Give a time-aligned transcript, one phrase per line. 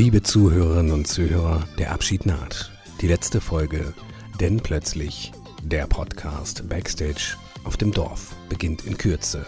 [0.00, 2.72] Liebe Zuhörerinnen und Zuhörer, der Abschied naht.
[3.02, 3.92] Die letzte Folge,
[4.40, 5.30] denn plötzlich
[5.62, 9.44] der Podcast Backstage auf dem Dorf beginnt in Kürze.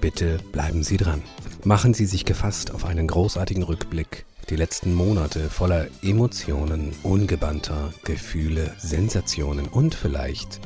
[0.00, 1.22] Bitte bleiben Sie dran.
[1.62, 4.26] Machen Sie sich gefasst auf einen großartigen Rückblick.
[4.50, 10.60] Die letzten Monate voller Emotionen, ungebannter Gefühle, Sensationen und vielleicht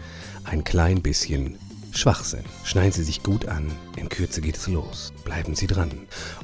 [0.45, 1.59] ein klein bisschen
[1.93, 2.45] Schwachsinn.
[2.65, 5.13] Schneiden Sie sich gut an, in Kürze geht es los.
[5.25, 5.91] Bleiben Sie dran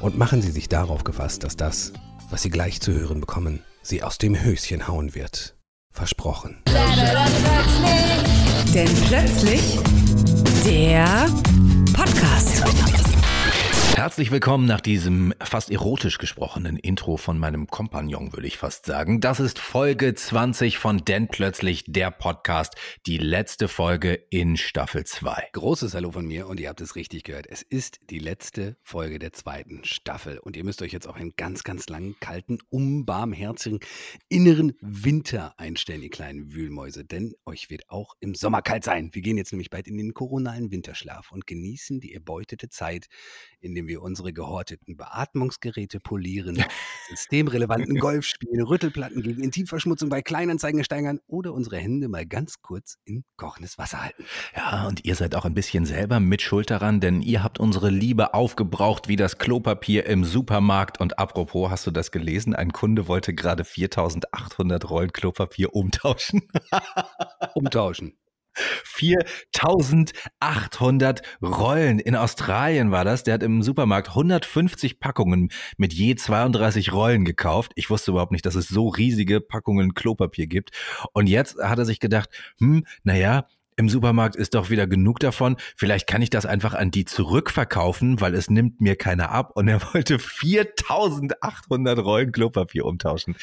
[0.00, 1.94] und machen Sie sich darauf gefasst, dass das,
[2.30, 5.56] was Sie gleich zu hören bekommen, Sie aus dem Höschen hauen wird.
[5.90, 6.62] Versprochen.
[8.74, 9.78] Denn plötzlich
[10.64, 11.28] der
[11.94, 12.85] Podcast.
[14.06, 19.20] Herzlich willkommen nach diesem fast erotisch gesprochenen Intro von meinem Kompagnon, würde ich fast sagen.
[19.20, 25.48] Das ist Folge 20 von Denn plötzlich der Podcast, die letzte Folge in Staffel 2.
[25.52, 27.48] Großes Hallo von mir und ihr habt es richtig gehört.
[27.48, 31.34] Es ist die letzte Folge der zweiten Staffel und ihr müsst euch jetzt auch einen
[31.36, 33.80] ganz, ganz langen, kalten, unbarmherzigen
[34.28, 39.10] inneren Winter einstellen, ihr kleinen Wühlmäuse, denn euch wird auch im Sommer kalt sein.
[39.14, 43.06] Wir gehen jetzt nämlich bald in den koronalen Winterschlaf und genießen die erbeutete Zeit,
[43.58, 46.62] in dem wir unsere gehorteten Beatmungsgeräte polieren,
[47.08, 52.98] systemrelevanten Golf spielen, Rüttelplatten gegen Intimverschmutzung bei Kleinanzeigen steigern oder unsere Hände mal ganz kurz
[53.04, 54.24] in kochendes Wasser halten.
[54.54, 57.88] Ja, und ihr seid auch ein bisschen selber mit Schuld daran, denn ihr habt unsere
[57.88, 61.00] Liebe aufgebraucht wie das Klopapier im Supermarkt.
[61.00, 62.54] Und apropos, hast du das gelesen?
[62.54, 66.42] Ein Kunde wollte gerade 4800 Rollen Klopapier umtauschen.
[67.54, 68.12] umtauschen.
[68.84, 71.98] 4800 Rollen.
[71.98, 73.22] In Australien war das.
[73.22, 77.72] Der hat im Supermarkt 150 Packungen mit je 32 Rollen gekauft.
[77.74, 80.70] Ich wusste überhaupt nicht, dass es so riesige Packungen Klopapier gibt.
[81.12, 83.46] Und jetzt hat er sich gedacht, hm, naja,
[83.76, 85.56] im Supermarkt ist doch wieder genug davon.
[85.76, 89.52] Vielleicht kann ich das einfach an die zurückverkaufen, weil es nimmt mir keiner ab.
[89.54, 93.36] Und er wollte 4800 Rollen Klopapier umtauschen.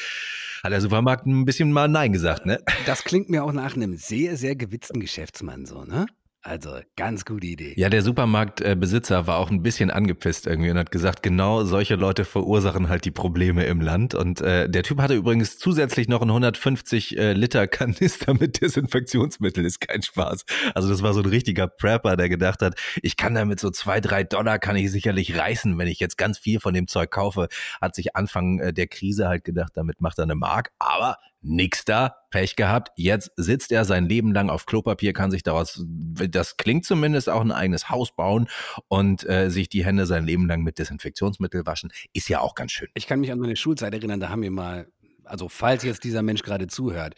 [0.62, 2.58] Hat der Supermarkt ein bisschen mal Nein gesagt, ne?
[2.86, 6.06] Das klingt mir auch nach einem sehr, sehr gewitzten Geschäftsmann so, ne?
[6.46, 7.72] Also ganz gute Idee.
[7.78, 12.26] Ja, der Supermarktbesitzer war auch ein bisschen angepisst irgendwie und hat gesagt, genau solche Leute
[12.26, 14.14] verursachen halt die Probleme im Land.
[14.14, 19.64] Und äh, der Typ hatte übrigens zusätzlich noch einen 150 äh, Liter Kanister mit Desinfektionsmittel,
[19.64, 20.44] ist kein Spaß.
[20.74, 24.02] Also das war so ein richtiger Prepper, der gedacht hat, ich kann damit so zwei,
[24.02, 27.48] drei Dollar kann ich sicherlich reißen, wenn ich jetzt ganz viel von dem Zeug kaufe.
[27.80, 30.72] Hat sich Anfang äh, der Krise halt gedacht, damit macht er eine Mark.
[30.78, 32.90] Aber nix da, Pech gehabt.
[32.96, 37.42] Jetzt sitzt er sein Leben lang auf Klopapier, kann sich daraus, das klingt zumindest auch
[37.42, 38.48] ein eigenes Haus bauen
[38.88, 41.92] und äh, sich die Hände sein Leben lang mit Desinfektionsmittel waschen.
[42.12, 42.88] Ist ja auch ganz schön.
[42.94, 44.88] Ich kann mich an meine Schulzeit erinnern, da haben wir mal,
[45.24, 47.14] also falls jetzt dieser Mensch gerade zuhört,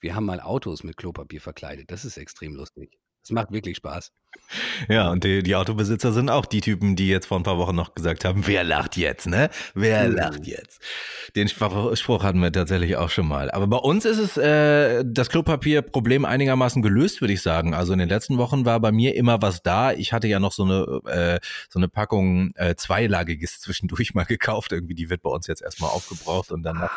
[0.00, 1.90] wir haben mal Autos mit Klopapier verkleidet.
[1.90, 2.98] Das ist extrem lustig.
[3.22, 4.12] Es macht wirklich Spaß.
[4.88, 7.74] Ja, und die, die, Autobesitzer sind auch die Typen, die jetzt vor ein paar Wochen
[7.74, 9.50] noch gesagt haben, wer lacht jetzt, ne?
[9.74, 10.16] Wer mhm.
[10.16, 10.80] lacht jetzt?
[11.36, 13.50] Den Spruch hatten wir tatsächlich auch schon mal.
[13.50, 17.74] Aber bei uns ist es äh, das Klopapierproblem einigermaßen gelöst, würde ich sagen.
[17.74, 19.92] Also in den letzten Wochen war bei mir immer was da.
[19.92, 24.72] Ich hatte ja noch so eine, äh, so eine Packung äh, zweilagiges zwischendurch mal gekauft.
[24.72, 26.92] Irgendwie, die wird bei uns jetzt erstmal aufgebraucht und danach,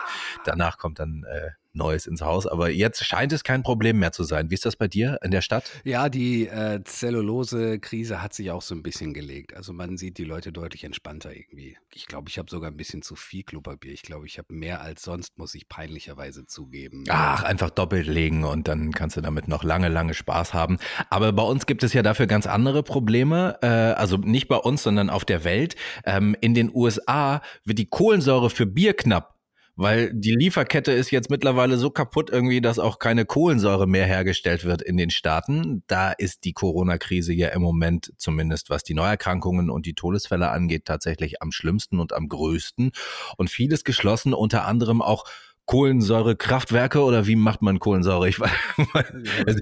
[0.45, 2.47] danach kommt dann äh, Neues ins Haus.
[2.47, 4.49] Aber jetzt scheint es kein Problem mehr zu sein.
[4.49, 5.63] Wie ist das bei dir in der Stadt?
[5.83, 9.55] Ja, die äh, Zellulose-Krise hat sich auch so ein bisschen gelegt.
[9.55, 11.77] Also man sieht die Leute deutlich entspannter irgendwie.
[11.93, 13.93] Ich glaube, ich habe sogar ein bisschen zu viel Klopapier.
[13.93, 17.03] Ich glaube, ich habe mehr als sonst, muss ich peinlicherweise zugeben.
[17.09, 20.77] Ach, einfach doppelt legen und dann kannst du damit noch lange, lange Spaß haben.
[21.09, 23.57] Aber bei uns gibt es ja dafür ganz andere Probleme.
[23.61, 25.75] Äh, also nicht bei uns, sondern auf der Welt.
[26.05, 29.40] Ähm, in den USA wird die Kohlensäure für Bier knapp
[29.75, 34.65] weil die Lieferkette ist jetzt mittlerweile so kaputt irgendwie, dass auch keine Kohlensäure mehr hergestellt
[34.65, 35.83] wird in den Staaten.
[35.87, 40.85] Da ist die Corona-Krise ja im Moment, zumindest was die Neuerkrankungen und die Todesfälle angeht,
[40.85, 42.91] tatsächlich am schlimmsten und am größten.
[43.37, 45.25] Und vieles geschlossen, unter anderem auch
[45.71, 48.27] Kohlensäurekraftwerke oder wie macht man Kohlensäure?
[48.27, 48.51] Ich weiß,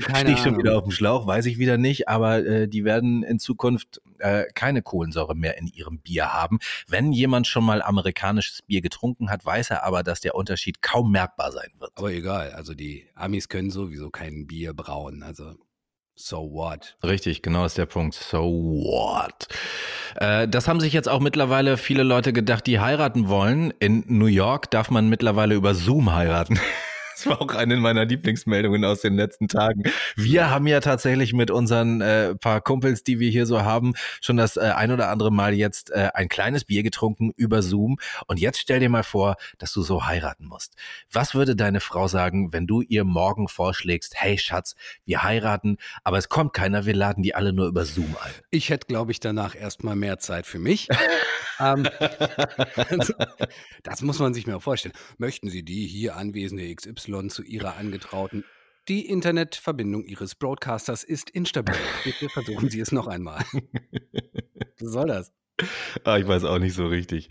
[0.02, 3.22] stehe ich schon wieder auf dem Schlauch, weiß ich wieder nicht, aber äh, die werden
[3.22, 6.58] in Zukunft äh, keine Kohlensäure mehr in ihrem Bier haben.
[6.88, 11.11] Wenn jemand schon mal amerikanisches Bier getrunken hat, weiß er aber, dass der Unterschied kaum
[11.11, 11.91] merkbar sein wird.
[11.94, 15.53] Aber egal, also die Amis können sowieso kein Bier brauen, also
[16.21, 16.97] So what?
[17.01, 18.13] Richtig, genau ist der Punkt.
[18.13, 19.47] So what?
[20.16, 23.73] Äh, das haben sich jetzt auch mittlerweile viele Leute gedacht, die heiraten wollen.
[23.79, 26.59] In New York darf man mittlerweile über Zoom heiraten.
[27.19, 29.83] Das war auch eine meiner Lieblingsmeldungen aus den letzten Tagen.
[30.16, 34.37] Wir haben ja tatsächlich mit unseren äh, paar Kumpels, die wir hier so haben, schon
[34.37, 37.97] das äh, ein oder andere Mal jetzt äh, ein kleines Bier getrunken über Zoom.
[38.27, 40.75] Und jetzt stell dir mal vor, dass du so heiraten musst.
[41.11, 45.75] Was würde deine Frau sagen, wenn du ihr morgen vorschlägst, hey Schatz, wir heiraten,
[46.05, 48.31] aber es kommt keiner, wir laden die alle nur über Zoom ein?
[48.49, 50.87] Ich hätte, glaube ich, danach erstmal mehr Zeit für mich.
[51.59, 51.85] ähm,
[53.83, 54.95] das muss man sich mal vorstellen.
[55.17, 58.44] Möchten Sie die hier anwesende XY zu Ihrer Angetrauten?
[58.88, 61.76] Die Internetverbindung Ihres Broadcasters ist instabil.
[62.03, 63.44] Bitte versuchen Sie es noch einmal.
[64.79, 65.32] Was soll das?
[66.03, 67.29] Ah, ich weiß auch nicht so richtig.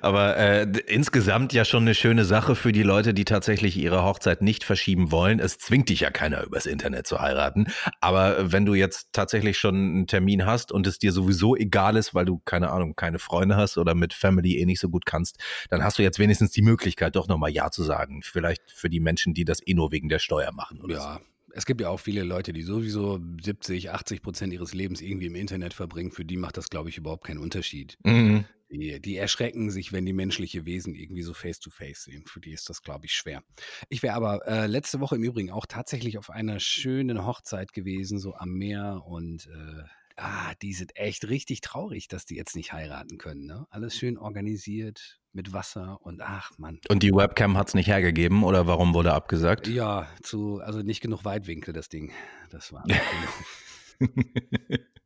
[0.00, 4.42] Aber äh, insgesamt ja schon eine schöne Sache für die Leute, die tatsächlich ihre Hochzeit
[4.42, 5.40] nicht verschieben wollen.
[5.40, 7.66] Es zwingt dich ja keiner übers Internet zu heiraten.
[8.00, 12.14] Aber wenn du jetzt tatsächlich schon einen Termin hast und es dir sowieso egal ist,
[12.14, 15.38] weil du keine Ahnung, keine Freunde hast oder mit Family eh nicht so gut kannst,
[15.70, 18.22] dann hast du jetzt wenigstens die Möglichkeit, doch nochmal Ja zu sagen.
[18.22, 20.80] Vielleicht für die Menschen, die das eh nur wegen der Steuer machen.
[20.80, 24.74] Oder ja, so es gibt ja auch viele Leute, die sowieso 70, 80 Prozent ihres
[24.74, 26.10] Lebens irgendwie im Internet verbringen.
[26.10, 27.98] Für die macht das, glaube ich, überhaupt keinen Unterschied.
[28.04, 28.44] Mhm.
[28.70, 32.24] Die, die, erschrecken sich, wenn die menschliche Wesen irgendwie so face-to-face -face sehen.
[32.26, 33.42] Für die ist das, glaube ich, schwer.
[33.88, 38.20] Ich wäre aber äh, letzte Woche im Übrigen auch tatsächlich auf einer schönen Hochzeit gewesen,
[38.20, 39.02] so am Meer.
[39.04, 39.82] Und äh,
[40.20, 43.46] ah, die sind echt richtig traurig, dass die jetzt nicht heiraten können.
[43.46, 43.66] Ne?
[43.70, 46.80] Alles schön organisiert, mit Wasser und ach Mann.
[46.88, 49.68] Und die Webcam hat es nicht hergegeben oder warum wurde abgesagt?
[49.68, 52.12] Ja, zu, also nicht genug Weitwinkel, das Ding.
[52.50, 52.84] Das war.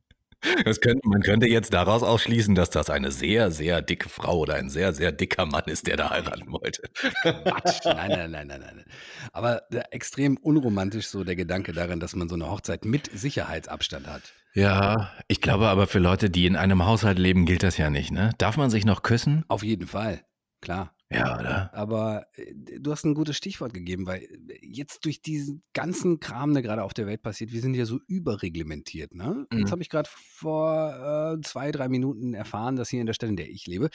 [0.81, 4.69] Könnte, man könnte jetzt daraus ausschließen, dass das eine sehr, sehr dicke Frau oder ein
[4.69, 6.83] sehr, sehr dicker Mann ist, der da heiraten wollte.
[7.21, 7.85] Quatsch.
[7.85, 8.85] Nein, nein, nein, nein, nein.
[9.31, 14.21] Aber extrem unromantisch so der Gedanke daran, dass man so eine Hochzeit mit Sicherheitsabstand hat.
[14.53, 18.11] Ja, ich glaube aber für Leute, die in einem Haushalt leben, gilt das ja nicht,
[18.11, 18.31] ne?
[18.37, 19.43] Darf man sich noch küssen?
[19.49, 20.21] Auf jeden Fall,
[20.61, 20.94] klar.
[21.11, 21.73] Ja, oder?
[21.73, 26.53] Aber äh, du hast ein gutes Stichwort gegeben, weil äh, jetzt durch diesen ganzen Kram,
[26.53, 29.13] der gerade auf der Welt passiert, wir sind ja so überreglementiert.
[29.13, 29.45] Ne?
[29.51, 29.59] Mhm.
[29.59, 33.29] Jetzt habe ich gerade vor äh, zwei, drei Minuten erfahren, dass hier in der Stadt,
[33.29, 33.89] in der ich lebe,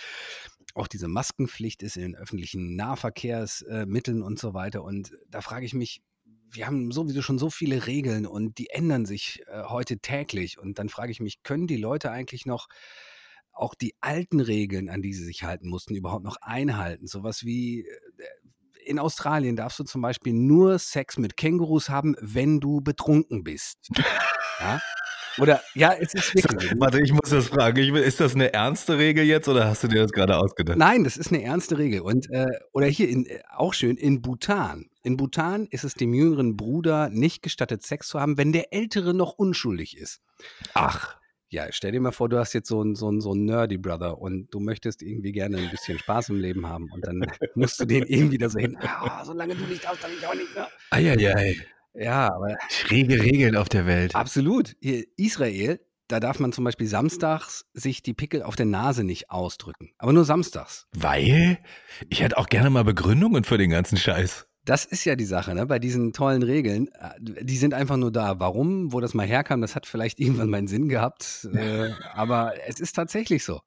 [0.74, 4.84] auch diese Maskenpflicht ist in den öffentlichen Nahverkehrsmitteln äh, und so weiter.
[4.84, 6.02] Und da frage ich mich,
[6.52, 10.58] wir haben sowieso schon so viele Regeln und die ändern sich äh, heute täglich.
[10.58, 12.68] Und dann frage ich mich, können die Leute eigentlich noch
[13.60, 17.06] auch die alten Regeln, an die sie sich halten mussten, überhaupt noch einhalten?
[17.06, 17.86] Sowas wie äh,
[18.84, 23.90] in Australien darfst du zum Beispiel nur Sex mit Kängurus haben, wenn du betrunken bist.
[24.60, 24.80] Ja?
[25.38, 26.72] Oder ja, es ist wirklich.
[26.78, 27.94] Warte, ich muss das fragen.
[27.96, 30.76] ist das eine ernste Regel jetzt oder hast du dir das gerade ausgedacht?
[30.78, 32.00] Nein, das ist eine ernste Regel.
[32.00, 34.86] Und äh, oder hier in, äh, auch schön in Bhutan.
[35.02, 39.14] In Bhutan ist es dem jüngeren Bruder nicht gestattet, Sex zu haben, wenn der ältere
[39.14, 40.20] noch unschuldig ist.
[40.74, 41.19] Ach.
[41.52, 43.76] Ja, stell dir mal vor, du hast jetzt so einen, so einen, so einen nerdy
[43.76, 47.20] Brother und du möchtest irgendwie gerne ein bisschen Spaß im Leben haben und dann
[47.56, 48.78] musst du den irgendwie da so hin.
[48.80, 50.54] Oh, solange du nicht darfst, dann ich auch nicht.
[50.54, 50.66] Ne?
[50.90, 51.56] Eieiei.
[51.94, 52.56] Ja, aber.
[52.68, 54.14] Schräge Regeln auf der Welt.
[54.14, 54.76] Absolut.
[54.80, 59.30] Hier, Israel, da darf man zum Beispiel samstags sich die Pickel auf der Nase nicht
[59.30, 59.90] ausdrücken.
[59.98, 60.86] Aber nur samstags.
[60.92, 61.58] Weil?
[62.08, 64.46] Ich hätte auch gerne mal Begründungen für den ganzen Scheiß.
[64.64, 65.66] Das ist ja die Sache, ne?
[65.66, 68.38] Bei diesen tollen Regeln, äh, die sind einfach nur da.
[68.40, 71.48] Warum, wo das mal herkam, das hat vielleicht irgendwann meinen Sinn gehabt.
[71.52, 73.60] Äh, aber es ist tatsächlich so.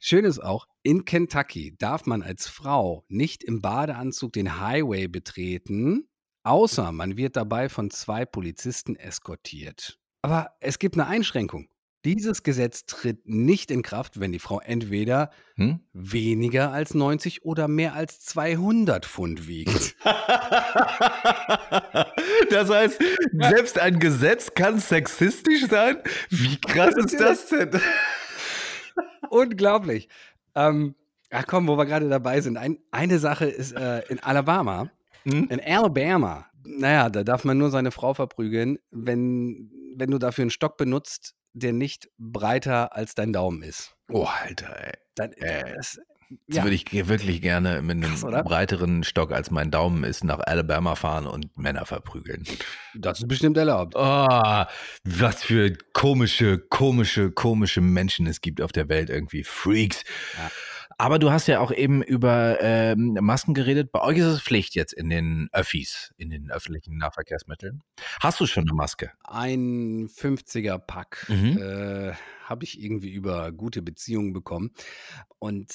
[0.00, 6.08] Schön ist auch, in Kentucky darf man als Frau nicht im Badeanzug den Highway betreten,
[6.44, 9.98] außer man wird dabei von zwei Polizisten eskortiert.
[10.22, 11.68] Aber es gibt eine Einschränkung.
[12.04, 15.80] Dieses Gesetz tritt nicht in Kraft, wenn die Frau entweder hm?
[15.92, 19.96] weniger als 90 oder mehr als 200 Pfund wiegt.
[22.50, 23.00] das heißt,
[23.32, 25.98] selbst ein Gesetz kann sexistisch sein?
[26.30, 27.70] Wie krass ist das denn?
[29.30, 30.08] Unglaublich.
[30.54, 30.94] Ähm,
[31.30, 32.56] ach komm, wo wir gerade dabei sind.
[32.56, 34.90] Ein, eine Sache ist äh, in Alabama
[35.24, 35.48] hm?
[35.50, 40.50] In Alabama, naja, da darf man nur seine Frau verprügeln, wenn, wenn du dafür einen
[40.50, 43.94] Stock benutzt, der nicht breiter als dein Daumen ist.
[44.10, 44.92] Oh, Alter, ey.
[45.14, 45.98] Dann, äh, das,
[46.46, 46.62] ja.
[46.62, 50.94] würde ich wirklich gerne mit einem Krass, breiteren Stock als mein Daumen ist nach Alabama
[50.94, 52.44] fahren und Männer verprügeln.
[52.94, 53.94] Das ist bestimmt erlaubt.
[53.96, 54.64] Oh,
[55.04, 59.44] was für komische, komische, komische Menschen es gibt auf der Welt irgendwie.
[59.44, 60.04] Freaks.
[60.36, 60.50] Ja.
[61.00, 63.92] Aber du hast ja auch eben über ähm, Masken geredet.
[63.92, 67.84] Bei euch ist es Pflicht jetzt in den Öffis, in den öffentlichen Nahverkehrsmitteln.
[68.20, 69.12] Hast du schon eine Maske?
[69.22, 71.56] Ein 50er-Pack mhm.
[71.56, 72.12] äh,
[72.48, 74.70] habe ich irgendwie über gute Beziehungen bekommen.
[75.38, 75.72] Und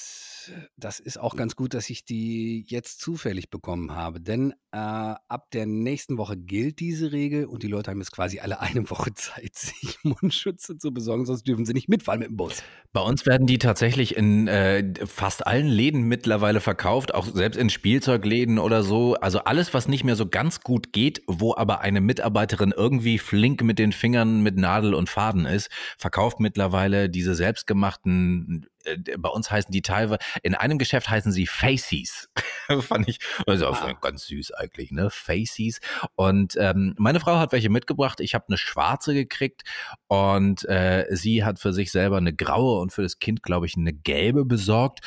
[0.76, 4.20] das ist auch ganz gut, dass ich die jetzt zufällig bekommen habe.
[4.20, 8.40] Denn äh, ab der nächsten Woche gilt diese Regel und die Leute haben jetzt quasi
[8.40, 12.36] alle eine Woche Zeit, sich Mundschütze zu besorgen, sonst dürfen sie nicht mitfahren mit dem
[12.36, 12.62] Bus.
[12.92, 17.70] Bei uns werden die tatsächlich in äh, fast allen Läden mittlerweile verkauft, auch selbst in
[17.70, 19.14] Spielzeugläden oder so.
[19.14, 23.62] Also alles, was nicht mehr so ganz gut geht, wo aber eine Mitarbeiterin irgendwie flink
[23.62, 26.63] mit den Fingern mit Nadel und Faden ist, verkauft mittlerweile
[27.08, 32.28] diese selbstgemachten äh, bei uns heißen die teilweise, in einem Geschäft heißen sie Faces.
[32.80, 33.92] Fand ich, also ah.
[34.00, 35.10] ganz süß eigentlich, ne?
[35.10, 35.80] Faces.
[36.14, 38.20] Und ähm, meine Frau hat welche mitgebracht.
[38.20, 39.62] Ich habe eine schwarze gekriegt
[40.08, 43.76] und äh, sie hat für sich selber eine graue und für das Kind, glaube ich,
[43.76, 45.00] eine gelbe besorgt.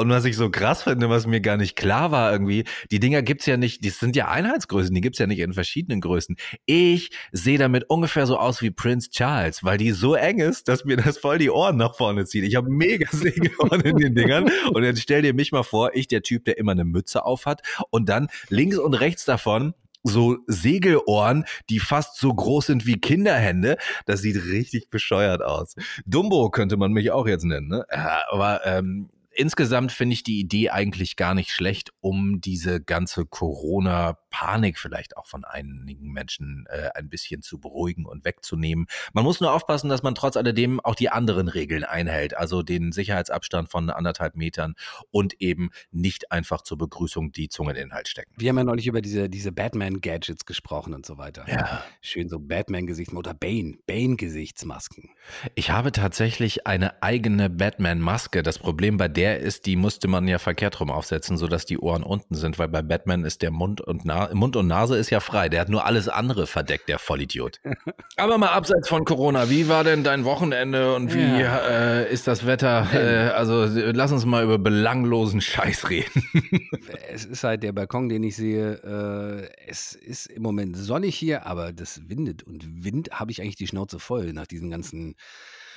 [0.00, 3.20] Und was ich so krass finde, was mir gar nicht klar war irgendwie, die Dinger
[3.20, 6.36] gibt's ja nicht, die sind ja Einheitsgrößen, die gibt's ja nicht in verschiedenen Größen.
[6.64, 10.86] Ich sehe damit ungefähr so aus wie Prince Charles, weil die so eng ist, dass
[10.86, 12.44] mir das voll die Ohren nach vorne zieht.
[12.44, 14.50] Ich habe mega Segelohren in den Dingern.
[14.72, 17.44] Und jetzt stell dir mich mal vor, ich der Typ, der immer eine Mütze auf
[17.44, 22.98] hat und dann links und rechts davon so Segelohren, die fast so groß sind wie
[22.98, 23.76] Kinderhände.
[24.06, 25.74] Das sieht richtig bescheuert aus.
[26.06, 27.84] Dumbo könnte man mich auch jetzt nennen, ne?
[28.30, 34.78] Aber ähm, insgesamt finde ich die Idee eigentlich gar nicht schlecht, um diese ganze Corona-Panik
[34.78, 38.86] vielleicht auch von einigen Menschen äh, ein bisschen zu beruhigen und wegzunehmen.
[39.12, 42.92] Man muss nur aufpassen, dass man trotz alledem auch die anderen Regeln einhält, also den
[42.92, 44.74] Sicherheitsabstand von anderthalb Metern
[45.10, 48.32] und eben nicht einfach zur Begrüßung die Zunge in den Hals stecken.
[48.36, 51.44] Wir haben ja neulich über diese, diese Batman-Gadgets gesprochen und so weiter.
[51.48, 51.84] Ja.
[52.00, 55.10] Schön so Batman-Gesichtsmasken oder Bane, Bane-Gesichtsmasken.
[55.54, 58.42] Ich habe tatsächlich eine eigene Batman-Maske.
[58.42, 61.76] Das Problem bei der der ist, die musste man ja verkehrt rum aufsetzen, sodass die
[61.76, 65.10] Ohren unten sind, weil bei Batman ist der Mund und, Na Mund und Nase ist
[65.10, 65.50] ja frei.
[65.50, 67.60] Der hat nur alles andere verdeckt, der Vollidiot.
[68.16, 71.58] Aber mal abseits von Corona, wie war denn dein Wochenende und wie ja.
[71.58, 72.88] äh, ist das Wetter?
[72.94, 76.24] Äh, also lass uns mal über belanglosen Scheiß reden.
[77.12, 78.72] es ist halt der Balkon, den ich sehe.
[78.72, 83.56] Äh, es ist im Moment sonnig hier, aber das windet und Wind habe ich eigentlich
[83.56, 85.14] die Schnauze voll nach diesen ganzen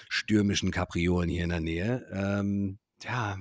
[0.08, 2.06] stürmischen Kapriolen hier in der Nähe.
[2.14, 3.38] Ähm, ja,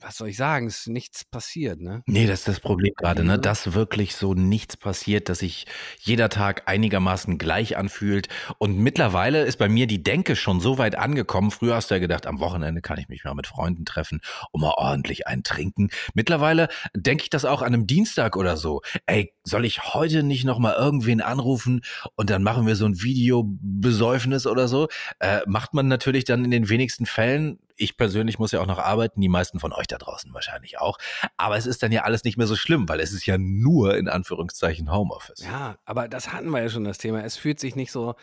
[0.00, 2.02] was soll ich sagen, ist nichts passiert, ne?
[2.06, 3.38] Nee, das ist das Problem gerade, ne?
[3.38, 5.66] Dass wirklich so nichts passiert, dass sich
[5.98, 8.28] jeder Tag einigermaßen gleich anfühlt.
[8.58, 11.50] Und mittlerweile ist bei mir die Denke schon so weit angekommen.
[11.50, 14.20] Früher hast du ja gedacht, am Wochenende kann ich mich mal mit Freunden treffen
[14.52, 15.88] und mal ordentlich eintrinken.
[16.12, 18.82] Mittlerweile denke ich das auch an einem Dienstag oder so.
[19.06, 21.80] Ey, soll ich heute nicht nochmal irgendwen anrufen
[22.16, 24.88] und dann machen wir so ein Videobesäufnis oder so?
[25.20, 28.78] Äh, macht man natürlich dann in den wenigsten Fällen ich persönlich muss ja auch noch
[28.78, 30.98] arbeiten, die meisten von euch da draußen wahrscheinlich auch.
[31.36, 33.96] Aber es ist dann ja alles nicht mehr so schlimm, weil es ist ja nur
[33.96, 35.40] in Anführungszeichen Homeoffice.
[35.44, 37.22] Ja, aber das hatten wir ja schon das Thema.
[37.24, 38.14] Es fühlt sich nicht so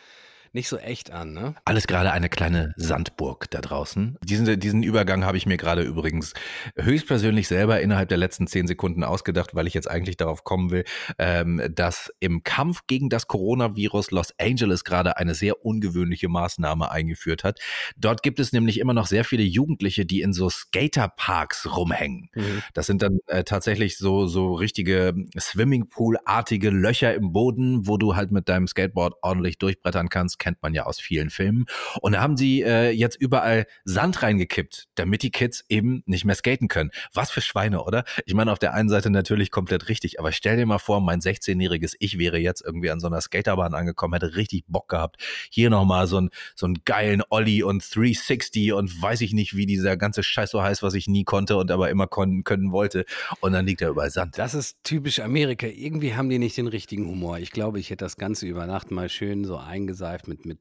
[0.54, 1.56] nicht so echt an, ne?
[1.64, 4.16] Alles gerade eine kleine Sandburg da draußen.
[4.22, 6.32] Diesen, diesen Übergang habe ich mir gerade übrigens
[6.76, 10.84] höchstpersönlich selber innerhalb der letzten zehn Sekunden ausgedacht, weil ich jetzt eigentlich darauf kommen will,
[11.18, 17.42] ähm, dass im Kampf gegen das Coronavirus Los Angeles gerade eine sehr ungewöhnliche Maßnahme eingeführt
[17.42, 17.58] hat.
[17.96, 22.30] Dort gibt es nämlich immer noch sehr viele Jugendliche, die in so Skaterparks rumhängen.
[22.34, 22.62] Mhm.
[22.74, 28.30] Das sind dann äh, tatsächlich so, so richtige Swimmingpool-artige Löcher im Boden, wo du halt
[28.30, 31.64] mit deinem Skateboard ordentlich durchbrettern kannst kennt man ja aus vielen Filmen.
[32.02, 36.34] Und da haben sie äh, jetzt überall Sand reingekippt, damit die Kids eben nicht mehr
[36.34, 36.90] skaten können.
[37.14, 38.04] Was für Schweine, oder?
[38.26, 41.20] Ich meine, auf der einen Seite natürlich komplett richtig, aber stell dir mal vor, mein
[41.20, 45.16] 16-jähriges Ich wäre jetzt irgendwie an so einer Skaterbahn angekommen, hätte richtig Bock gehabt.
[45.50, 49.64] Hier nochmal so, ein, so einen geilen Ollie und 360 und weiß ich nicht, wie
[49.64, 53.06] dieser ganze Scheiß so heißt, was ich nie konnte und aber immer können, können wollte.
[53.40, 54.36] Und dann liegt da überall Sand.
[54.36, 55.66] Das ist typisch Amerika.
[55.66, 57.38] Irgendwie haben die nicht den richtigen Humor.
[57.38, 60.58] Ich glaube, ich hätte das Ganze über Nacht mal schön so eingeseift mit mit, mit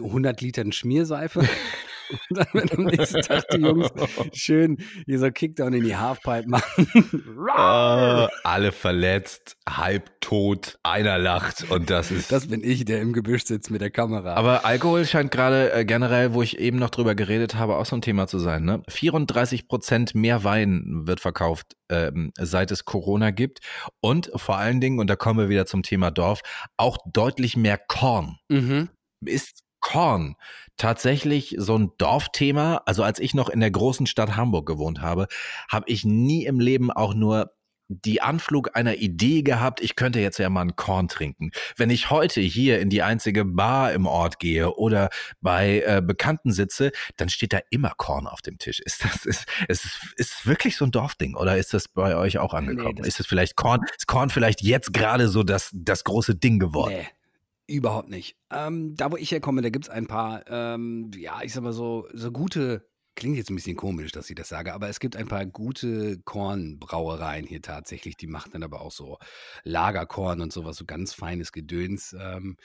[0.00, 1.48] 100 äh, Litern Schmierseife.
[2.30, 3.88] Und dann, wenn am nächsten Tag die Jungs
[4.32, 6.86] schön dieser Kickdown in die Halfpipe machen.
[7.36, 12.32] uh, alle verletzt, halbtot, einer lacht und das ist.
[12.32, 14.34] Das bin ich, der im Gebüsch sitzt mit der Kamera.
[14.34, 17.96] Aber Alkohol scheint gerade äh, generell, wo ich eben noch drüber geredet habe, auch so
[17.96, 18.64] ein Thema zu sein.
[18.64, 18.82] Ne?
[18.88, 23.60] 34 Prozent mehr Wein wird verkauft, ähm, seit es Corona gibt.
[24.00, 26.40] Und vor allen Dingen, und da kommen wir wieder zum Thema Dorf,
[26.76, 28.36] auch deutlich mehr Korn.
[28.48, 28.88] Mhm
[29.28, 30.36] ist Korn
[30.78, 32.82] tatsächlich so ein Dorfthema.
[32.86, 35.26] Also als ich noch in der großen Stadt Hamburg gewohnt habe,
[35.70, 37.52] habe ich nie im Leben auch nur
[37.88, 41.50] die Anflug einer Idee gehabt, ich könnte jetzt ja mal ein Korn trinken.
[41.76, 45.10] Wenn ich heute hier in die einzige Bar im Ort gehe oder
[45.40, 48.80] bei äh, Bekannten sitze, dann steht da immer Korn auf dem Tisch.
[48.80, 52.54] Ist das ist, ist, ist wirklich so ein Dorfding oder ist das bei euch auch
[52.54, 53.00] angekommen?
[53.00, 53.82] Nee, ist es vielleicht Korn?
[53.96, 56.94] Ist Korn vielleicht jetzt gerade so das, das große Ding geworden?
[56.94, 57.08] Nee
[57.72, 58.36] Überhaupt nicht.
[58.50, 61.72] Ähm, da, wo ich herkomme, da gibt es ein paar, ähm, ja, ich sag mal
[61.72, 65.16] so, so gute, klingt jetzt ein bisschen komisch, dass ich das sage, aber es gibt
[65.16, 68.18] ein paar gute Kornbrauereien hier tatsächlich.
[68.18, 69.16] Die machen dann aber auch so
[69.64, 72.14] Lagerkorn und sowas, so ganz feines Gedöns.
[72.20, 72.58] Ähm,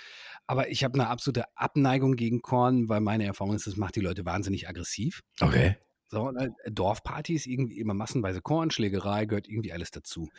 [0.46, 4.02] aber ich habe eine absolute Abneigung gegen Korn, weil meine Erfahrung ist, das macht die
[4.02, 5.22] Leute wahnsinnig aggressiv.
[5.40, 5.78] Okay.
[6.10, 10.30] So, ne, Dorfpartys, irgendwie immer massenweise Kornschlägerei, gehört irgendwie alles dazu.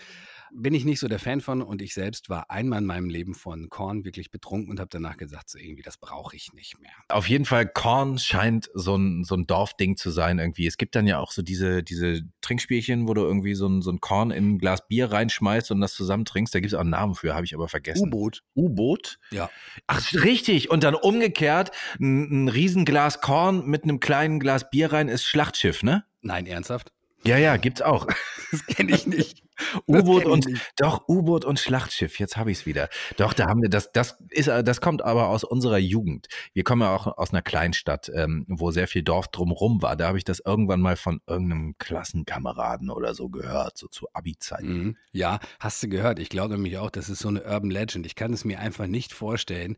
[0.53, 3.35] Bin ich nicht so der Fan von und ich selbst war einmal in meinem Leben
[3.35, 6.93] von Korn wirklich betrunken und habe danach gesagt, so irgendwie, das brauche ich nicht mehr.
[7.09, 10.67] Auf jeden Fall, Korn scheint so ein, so ein Dorfding zu sein irgendwie.
[10.67, 13.91] Es gibt dann ja auch so diese, diese Trinkspielchen, wo du irgendwie so ein, so
[13.91, 16.55] ein Korn in ein Glas Bier reinschmeißt und das zusammentrinkst.
[16.55, 18.09] Da gibt es auch einen Namen für, habe ich aber vergessen.
[18.09, 18.43] U-Boot.
[18.57, 19.19] U-Boot?
[19.31, 19.51] Ja.
[19.87, 20.71] Ach, richtig.
[20.71, 25.83] Und dann umgekehrt, ein, ein Riesenglas Korn mit einem kleinen Glas Bier rein ist Schlachtschiff,
[25.83, 26.05] ne?
[26.21, 26.93] Nein, ernsthaft?
[27.25, 28.07] Ja, ja, gibt's auch.
[28.51, 29.43] Das kenne ich nicht.
[29.87, 30.47] U-Boot und
[30.77, 32.19] doch U-Boot und Schlachtschiff.
[32.19, 32.89] Jetzt habe ich es wieder.
[33.17, 33.93] Doch, da haben wir das.
[33.93, 36.29] Das ist, das kommt aber aus unserer Jugend.
[36.53, 39.97] Wir kommen ja auch aus einer Kleinstadt, ähm, wo sehr viel Dorf drumrum war.
[39.97, 44.69] Da habe ich das irgendwann mal von irgendeinem Klassenkameraden oder so gehört, so zu Abi-Zeiten.
[44.69, 44.97] Mhm.
[45.13, 46.19] Ja, hast du gehört.
[46.19, 48.07] Ich glaube nämlich auch, das ist so eine Urban Legend.
[48.07, 49.77] Ich kann es mir einfach nicht vorstellen,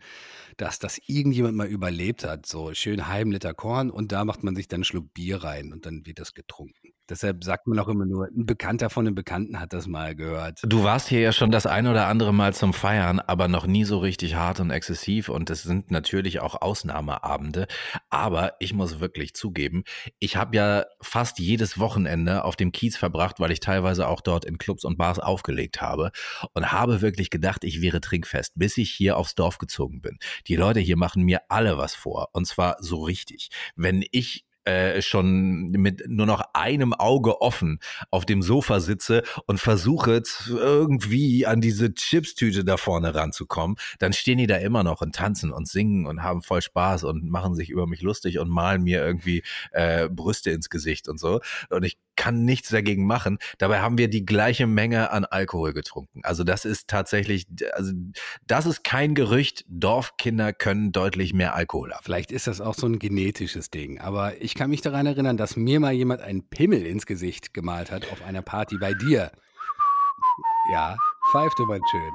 [0.56, 2.46] dass das irgendjemand mal überlebt hat.
[2.46, 5.72] So schön halben Liter Korn und da macht man sich dann einen Schluck Bier rein
[5.72, 6.92] und dann wird das getrunken.
[7.10, 10.60] Deshalb sagt man auch immer nur, ein Bekannter von einem Bekannten hat das mal gehört.
[10.62, 13.82] Du warst hier ja schon das ein oder andere Mal zum Feiern, aber noch nie
[13.82, 15.28] so richtig hart und exzessiv.
[15.28, 17.66] Und es sind natürlich auch Ausnahmeabende.
[18.10, 19.82] Aber ich muss wirklich zugeben,
[20.20, 24.44] ich habe ja fast jedes Wochenende auf dem Kiez verbracht, weil ich teilweise auch dort
[24.44, 26.12] in Clubs und Bars aufgelegt habe
[26.54, 30.18] und habe wirklich gedacht, ich wäre trinkfest, bis ich hier aufs Dorf gezogen bin.
[30.46, 32.28] Die Leute hier machen mir alle was vor.
[32.32, 33.48] Und zwar so richtig.
[33.74, 39.58] Wenn ich äh, schon mit nur noch einem Auge offen auf dem Sofa sitze und
[39.58, 45.14] versuche irgendwie an diese Chipstüte da vorne ranzukommen, dann stehen die da immer noch und
[45.14, 48.82] tanzen und singen und haben voll Spaß und machen sich über mich lustig und malen
[48.82, 51.40] mir irgendwie äh, Brüste ins Gesicht und so.
[51.70, 53.38] Und ich kann nichts dagegen machen.
[53.56, 56.20] Dabei haben wir die gleiche Menge an Alkohol getrunken.
[56.22, 57.92] Also das ist tatsächlich, also
[58.46, 59.64] das ist kein Gerücht.
[59.68, 62.04] Dorfkinder können deutlich mehr Alkohol haben.
[62.04, 64.00] Vielleicht ist das auch so ein genetisches Ding.
[64.00, 67.90] Aber ich kann mich daran erinnern, dass mir mal jemand einen Pimmel ins Gesicht gemalt
[67.90, 69.32] hat auf einer Party bei dir.
[70.70, 70.98] Ja,
[71.32, 72.10] pfeift du mal schön.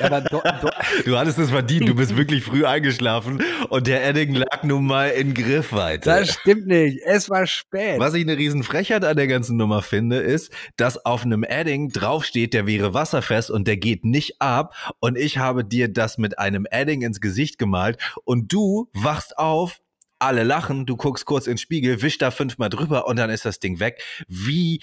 [0.00, 0.70] Aber do, do
[1.04, 5.10] du hattest es verdient, du bist wirklich früh eingeschlafen und der Edding lag nun mal
[5.10, 6.10] in Griffweite.
[6.10, 8.00] Das stimmt nicht, es war spät.
[8.00, 12.54] Was ich eine Riesenfrechheit an der ganzen Nummer finde, ist, dass auf einem Edding draufsteht,
[12.54, 16.66] der wäre wasserfest und der geht nicht ab und ich habe dir das mit einem
[16.68, 19.80] Edding ins Gesicht gemalt und du wachst auf,
[20.20, 23.58] alle lachen, du guckst kurz ins Spiegel, wisch da fünfmal drüber und dann ist das
[23.58, 24.02] Ding weg.
[24.28, 24.80] Wie,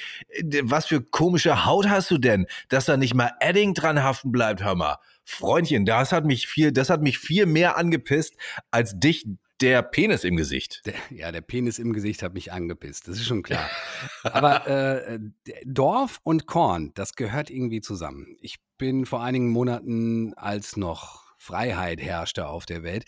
[0.64, 4.64] was für komische Haut hast du denn, dass da nicht mal Edding dran haften bleibt,
[4.64, 4.98] hör mal.
[5.24, 8.36] Freundchen, das hat mich viel, das hat mich viel mehr angepisst
[8.72, 9.26] als dich
[9.62, 10.84] der Penis im Gesicht.
[10.86, 13.70] Der, ja, der Penis im Gesicht hat mich angepisst, das ist schon klar.
[14.24, 14.68] Aber
[15.08, 15.20] äh,
[15.66, 18.38] Dorf und Korn, das gehört irgendwie zusammen.
[18.42, 23.06] Ich bin vor einigen Monaten, als noch Freiheit herrschte auf der Welt,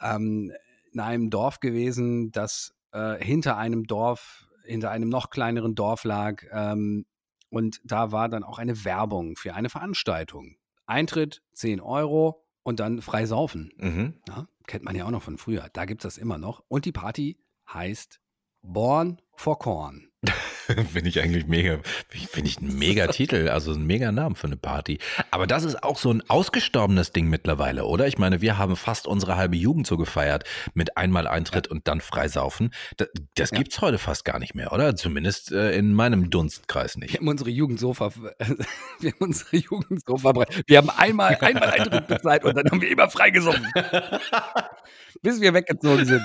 [0.00, 0.52] ähm,
[0.92, 6.42] in einem Dorf gewesen, das äh, hinter einem Dorf, hinter einem noch kleineren Dorf lag.
[6.50, 7.06] Ähm,
[7.50, 10.56] und da war dann auch eine Werbung für eine Veranstaltung.
[10.86, 13.72] Eintritt 10 Euro und dann frei saufen.
[13.76, 14.14] Mhm.
[14.28, 15.68] Ja, kennt man ja auch noch von früher.
[15.72, 16.64] Da gibt es das immer noch.
[16.68, 17.38] Und die Party
[17.72, 18.20] heißt
[18.62, 20.11] Born for Corn.
[20.92, 24.56] Finde ich eigentlich mega, finde ich ein mega Titel, also ein mega Name für eine
[24.56, 24.98] Party.
[25.32, 28.06] Aber das ist auch so ein ausgestorbenes Ding mittlerweile, oder?
[28.06, 32.00] Ich meine, wir haben fast unsere halbe Jugend so gefeiert mit einmal Eintritt und dann
[32.00, 32.72] freisaufen.
[32.96, 33.58] Das, das ja.
[33.58, 34.94] gibt's heute fast gar nicht mehr, oder?
[34.94, 37.14] Zumindest äh, in meinem Dunstkreis nicht.
[37.14, 38.12] Wir haben unsere Jugend so ver
[39.00, 40.62] wir haben unsere Jugend so verbreitet.
[40.68, 43.66] Wir haben einmal, einmal Eintritt bezahlt und dann haben wir immer freigesoffen.
[45.22, 46.22] bis wir weggezogen sind.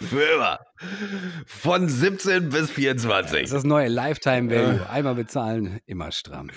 [0.00, 0.60] Für immer.
[1.46, 3.33] Von 17 bis 24.
[3.42, 4.88] Das ist das neue Lifetime Value.
[4.88, 6.50] Einmal bezahlen, immer stramm.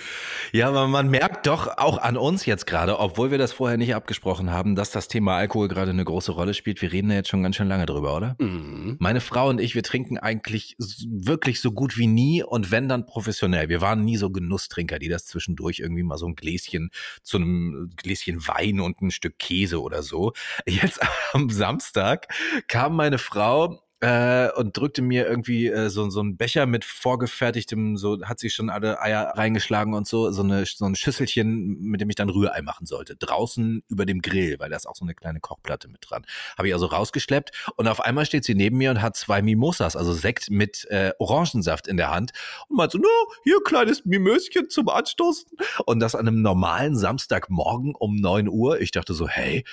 [0.51, 3.95] Ja, aber man merkt doch auch an uns jetzt gerade, obwohl wir das vorher nicht
[3.95, 6.81] abgesprochen haben, dass das Thema Alkohol gerade eine große Rolle spielt.
[6.81, 8.35] Wir reden da jetzt schon ganz schön lange drüber, oder?
[8.39, 8.97] Mhm.
[8.99, 13.05] Meine Frau und ich, wir trinken eigentlich wirklich so gut wie nie und wenn dann
[13.05, 13.69] professionell.
[13.69, 16.89] Wir waren nie so Genusstrinker, die das zwischendurch irgendwie mal so ein Gläschen
[17.23, 20.33] zu einem Gläschen Wein und ein Stück Käse oder so.
[20.65, 20.99] Jetzt
[21.33, 22.27] am Samstag
[22.67, 27.97] kam meine Frau äh, und drückte mir irgendwie äh, so, so einen Becher mit vorgefertigtem,
[27.97, 32.01] so hat sie schon alle Eier reingeschlagen und so, so, eine, so ein Schüsselchen, mit
[32.01, 33.15] dem ich dann Rührei machen sollte.
[33.15, 36.25] Draußen über dem Grill, weil da ist auch so eine kleine Kochplatte mit dran.
[36.57, 39.95] Habe ich also rausgeschleppt und auf einmal steht sie neben mir und hat zwei Mimosas,
[39.95, 42.31] also Sekt mit äh, Orangensaft in der Hand
[42.67, 43.07] und meint so, no,
[43.43, 45.49] hier kleines Mimöschen zum Anstoßen.
[45.85, 48.79] Und das an einem normalen Samstagmorgen um neun Uhr.
[48.79, 49.63] Ich dachte so, hey,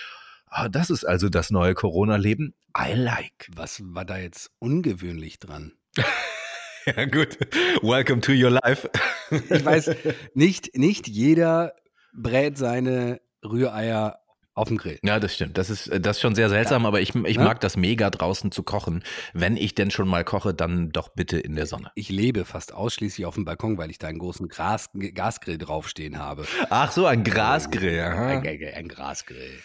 [0.56, 2.54] Ah, das ist also das neue Corona-Leben.
[2.78, 3.48] I like.
[3.56, 5.72] Was war da jetzt ungewöhnlich dran?
[6.86, 7.36] ja, gut.
[7.82, 8.88] Welcome to your life.
[9.32, 9.90] ich weiß,
[10.34, 11.74] nicht, nicht jeder
[12.12, 14.20] brät seine Rühreier
[14.54, 15.00] auf dem Grill.
[15.02, 15.58] Ja, das stimmt.
[15.58, 16.88] Das ist, das ist schon sehr seltsam, ja.
[16.88, 17.42] aber ich, ich ja?
[17.42, 19.02] mag das mega draußen zu kochen.
[19.32, 21.90] Wenn ich denn schon mal koche, dann doch bitte in der Sonne.
[21.96, 26.20] Ich lebe fast ausschließlich auf dem Balkon, weil ich da einen großen Gras, Gasgrill draufstehen
[26.20, 26.46] habe.
[26.70, 27.98] Ach so, ein Grasgrill.
[27.98, 29.58] Ein, ein, ein Grasgrill.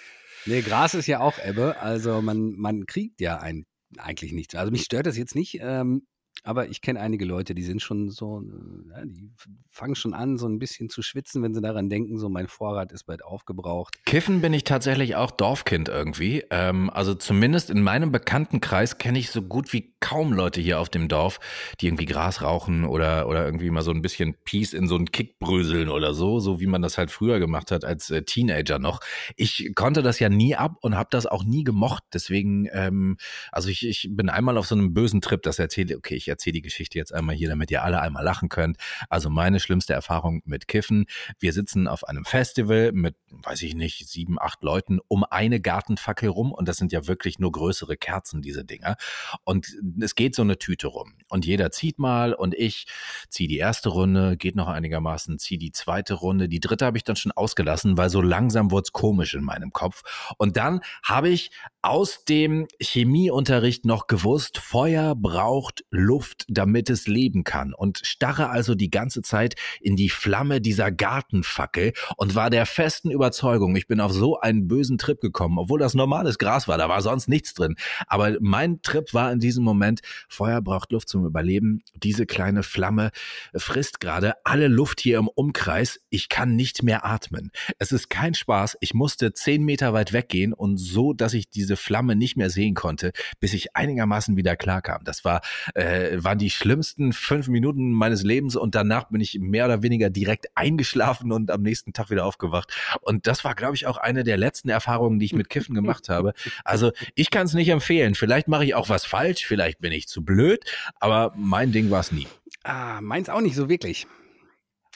[0.45, 1.79] Nee, Gras ist ja auch Ebbe.
[1.79, 3.65] Also man, man kriegt ja ein,
[3.97, 4.55] eigentlich nichts.
[4.55, 5.59] Also mich stört das jetzt nicht.
[5.61, 6.03] Ähm,
[6.43, 9.29] aber ich kenne einige Leute, die sind schon so, äh, ja, die
[9.69, 12.91] fangen schon an, so ein bisschen zu schwitzen, wenn sie daran denken, so mein Vorrat
[12.91, 13.97] ist bald aufgebraucht.
[14.05, 16.45] Kiffen bin ich tatsächlich auch Dorfkind irgendwie.
[16.49, 20.89] Ähm, also zumindest in meinem Bekanntenkreis kenne ich so gut wie kaum Leute hier auf
[20.89, 21.39] dem Dorf,
[21.79, 25.11] die irgendwie Gras rauchen oder, oder irgendwie mal so ein bisschen Peace in so einen
[25.11, 28.79] Kick bröseln oder so, so wie man das halt früher gemacht hat als äh, Teenager
[28.79, 29.01] noch.
[29.35, 32.03] Ich konnte das ja nie ab und habe das auch nie gemocht.
[32.13, 33.17] Deswegen, ähm,
[33.51, 36.53] also ich, ich bin einmal auf so einem bösen Trip, das erzähle, okay, ich erzähle
[36.53, 38.77] die Geschichte jetzt einmal hier, damit ihr alle einmal lachen könnt.
[39.09, 41.05] Also meine schlimmste Erfahrung mit Kiffen.
[41.39, 46.29] Wir sitzen auf einem Festival mit, weiß ich nicht, sieben, acht Leuten um eine Gartenfackel
[46.29, 48.95] rum und das sind ja wirklich nur größere Kerzen, diese Dinger.
[49.43, 52.87] Und es geht so eine Tüte rum und jeder zieht mal und ich
[53.29, 57.03] ziehe die erste Runde, geht noch einigermaßen, ziehe die zweite Runde, die dritte habe ich
[57.03, 60.01] dann schon ausgelassen, weil so langsam wurde es komisch in meinem Kopf.
[60.37, 67.43] Und dann habe ich aus dem Chemieunterricht noch gewusst, Feuer braucht Luft, damit es leben
[67.43, 72.65] kann und starre also die ganze Zeit in die Flamme dieser Gartenfackel und war der
[72.65, 76.77] festen Überzeugung, ich bin auf so einen bösen Trip gekommen, obwohl das normales Gras war,
[76.77, 77.75] da war sonst nichts drin.
[78.07, 79.78] Aber mein Trip war in diesem Moment,
[80.27, 81.81] Feuer braucht Luft zum Überleben.
[81.95, 83.11] Diese kleine Flamme
[83.55, 85.99] frisst gerade alle Luft hier im Umkreis.
[86.09, 87.51] Ich kann nicht mehr atmen.
[87.77, 88.77] Es ist kein Spaß.
[88.81, 92.49] Ich musste zehn Meter weit weggehen und so, dass ich diese diese Flamme nicht mehr
[92.49, 95.03] sehen konnte, bis ich einigermaßen wieder klarkam.
[95.03, 95.41] Das war,
[95.75, 100.09] äh, waren die schlimmsten fünf Minuten meines Lebens und danach bin ich mehr oder weniger
[100.09, 102.73] direkt eingeschlafen und am nächsten Tag wieder aufgewacht.
[103.01, 106.09] Und das war, glaube ich, auch eine der letzten Erfahrungen, die ich mit Kiffen gemacht
[106.09, 106.33] habe.
[106.63, 108.15] Also ich kann es nicht empfehlen.
[108.15, 110.65] Vielleicht mache ich auch was falsch, vielleicht bin ich zu blöd,
[110.99, 112.27] aber mein Ding war es nie.
[112.63, 114.07] Ah, meins auch nicht so wirklich.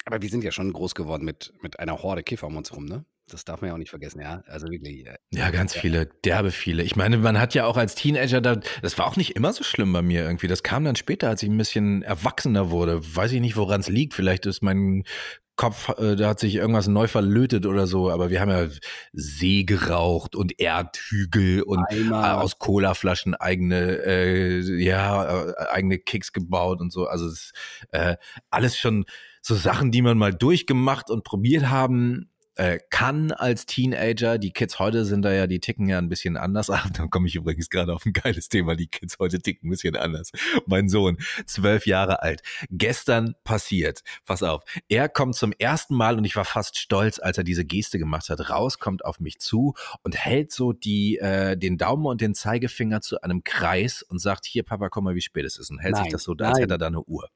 [0.05, 2.85] Aber wir sind ja schon groß geworden mit, mit einer Horde Kiffer um uns rum,
[2.85, 3.05] ne?
[3.29, 4.43] Das darf man ja auch nicht vergessen, ja.
[4.47, 5.05] Also wirklich.
[5.05, 5.81] Äh, ja, ganz ja.
[5.81, 6.83] viele, derbe viele.
[6.83, 9.63] Ich meine, man hat ja auch als Teenager, da, das war auch nicht immer so
[9.63, 10.47] schlimm bei mir irgendwie.
[10.47, 13.01] Das kam dann später, als ich ein bisschen erwachsener wurde.
[13.15, 14.13] Weiß ich nicht, woran es liegt.
[14.13, 15.03] Vielleicht ist mein
[15.55, 18.67] Kopf, äh, da hat sich irgendwas neu verlötet oder so, aber wir haben ja
[19.13, 26.81] See geraucht und Erdhügel und äh, aus Colaflaschen eigene, äh, ja, äh, eigene Kicks gebaut
[26.81, 27.05] und so.
[27.05, 27.53] Also es ist
[27.91, 28.15] äh,
[28.49, 29.05] alles schon
[29.41, 34.37] so Sachen, die man mal durchgemacht und probiert haben äh, kann als Teenager.
[34.37, 36.69] Die Kids heute sind da ja, die ticken ja ein bisschen anders.
[36.71, 38.75] Ach, da komme ich übrigens gerade auf ein geiles Thema.
[38.75, 40.31] Die Kids heute ticken ein bisschen anders.
[40.65, 44.01] Mein Sohn, zwölf Jahre alt, gestern passiert.
[44.25, 44.63] Pass auf.
[44.87, 48.29] Er kommt zum ersten Mal und ich war fast stolz, als er diese Geste gemacht
[48.29, 48.49] hat.
[48.49, 53.01] Raus, kommt auf mich zu und hält so die, äh, den Daumen und den Zeigefinger
[53.01, 55.71] zu einem Kreis und sagt, hier Papa, komm mal, wie spät es ist.
[55.71, 57.29] Und hält nein, sich das so da, als hätte er da eine Uhr.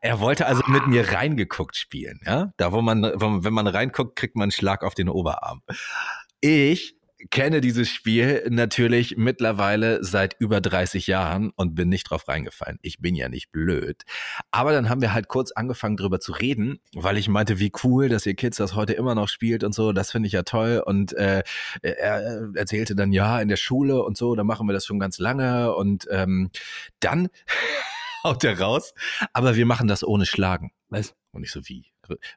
[0.00, 2.52] Er wollte also mit mir reingeguckt spielen, ja?
[2.56, 5.62] Da, wo man, wenn man reinguckt, kriegt man einen Schlag auf den Oberarm.
[6.40, 6.96] Ich
[7.30, 12.78] kenne dieses Spiel natürlich mittlerweile seit über 30 Jahren und bin nicht drauf reingefallen.
[12.82, 14.04] Ich bin ja nicht blöd.
[14.50, 18.08] Aber dann haben wir halt kurz angefangen drüber zu reden, weil ich meinte, wie cool,
[18.08, 19.92] dass ihr Kids das heute immer noch spielt und so.
[19.92, 20.82] Das finde ich ja toll.
[20.84, 21.42] Und äh,
[21.82, 25.18] er erzählte dann, ja, in der Schule und so, da machen wir das schon ganz
[25.18, 25.74] lange.
[25.74, 26.50] Und ähm,
[27.00, 27.28] dann
[28.24, 28.94] haut er raus.
[29.32, 30.72] Aber wir machen das ohne Schlagen.
[30.88, 31.14] Was?
[31.32, 31.92] Und ich so, wie?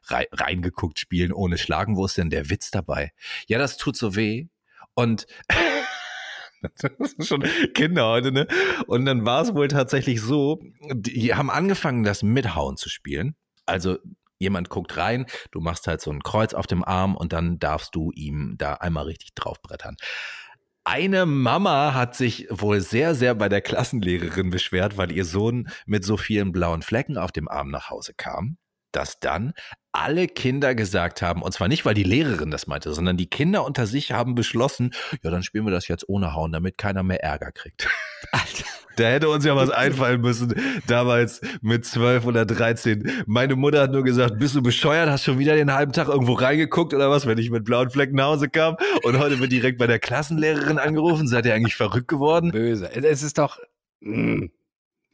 [0.08, 1.96] Re reingeguckt spielen ohne Schlagen?
[1.96, 3.12] Wo ist denn der Witz dabei?
[3.48, 4.46] Ja, das tut so weh.
[4.94, 5.26] Und
[6.78, 7.44] das ist schon
[7.74, 8.46] Kinder heute, ne?
[8.86, 10.60] Und dann war es wohl tatsächlich so,
[10.92, 13.34] die haben angefangen, das Mithauen zu spielen.
[13.66, 13.98] Also
[14.38, 17.94] jemand guckt rein, du machst halt so ein Kreuz auf dem Arm und dann darfst
[17.94, 19.96] du ihm da einmal richtig draufbrettern.
[20.86, 26.04] Eine Mama hat sich wohl sehr, sehr bei der Klassenlehrerin beschwert, weil ihr Sohn mit
[26.04, 28.58] so vielen blauen Flecken auf dem Arm nach Hause kam.
[28.96, 29.52] Dass dann
[29.92, 33.64] alle Kinder gesagt haben, und zwar nicht, weil die Lehrerin das meinte, sondern die Kinder
[33.64, 37.22] unter sich haben beschlossen, ja, dann spielen wir das jetzt ohne Hauen, damit keiner mehr
[37.22, 37.88] Ärger kriegt.
[38.32, 38.64] Alter.
[38.96, 40.54] Da hätte uns ja was einfallen müssen,
[40.86, 43.10] damals mit zwölf oder dreizehn.
[43.26, 46.34] Meine Mutter hat nur gesagt, bist du bescheuert, hast schon wieder den halben Tag irgendwo
[46.34, 48.76] reingeguckt oder was, wenn ich mit blauen Flecken nach Hause kam.
[49.02, 51.26] Und heute wird direkt bei der Klassenlehrerin angerufen.
[51.26, 52.52] Seid ihr eigentlich verrückt geworden?
[52.52, 52.88] Böse.
[52.94, 53.58] Es ist doch...
[53.98, 54.50] Mh.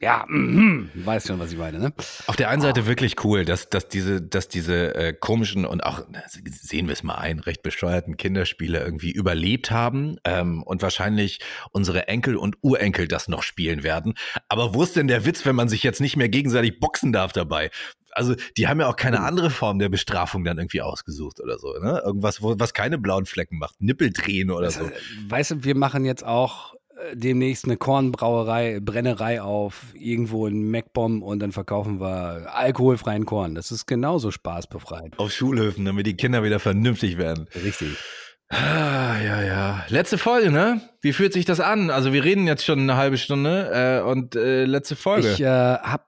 [0.01, 1.77] Ja, mm, weiß schon, was ich meine.
[1.77, 1.93] Ne?
[2.25, 2.87] Auf der einen Seite oh.
[2.87, 7.15] wirklich cool, dass, dass diese, dass diese äh, komischen und auch, sehen wir es mal
[7.15, 11.39] ein, recht bescheuerten Kinderspiele irgendwie überlebt haben ähm, und wahrscheinlich
[11.71, 14.15] unsere Enkel und Urenkel das noch spielen werden.
[14.49, 17.31] Aber wo ist denn der Witz, wenn man sich jetzt nicht mehr gegenseitig boxen darf
[17.31, 17.69] dabei?
[18.13, 21.71] also die haben ja auch keine andere Form der Bestrafung dann irgendwie ausgesucht oder so,
[21.79, 22.01] ne?
[22.03, 24.91] Irgendwas, wo, was keine blauen Flecken macht, Nippel drehen oder so.
[25.29, 26.75] Weißt du, wir machen jetzt auch
[27.13, 33.55] demnächst eine Kornbrauerei, Brennerei auf, irgendwo in MacBomb und dann verkaufen wir alkoholfreien Korn.
[33.55, 35.17] Das ist genauso spaßbefreit.
[35.17, 37.47] Auf Schulhöfen, damit die Kinder wieder vernünftig werden.
[37.55, 37.97] Richtig.
[38.49, 39.85] Ah, ja, ja.
[39.87, 40.81] Letzte Folge, ne?
[40.99, 41.89] Wie fühlt sich das an?
[41.89, 45.31] Also wir reden jetzt schon eine halbe Stunde äh, und äh, letzte Folge.
[45.31, 46.03] Ich äh, habe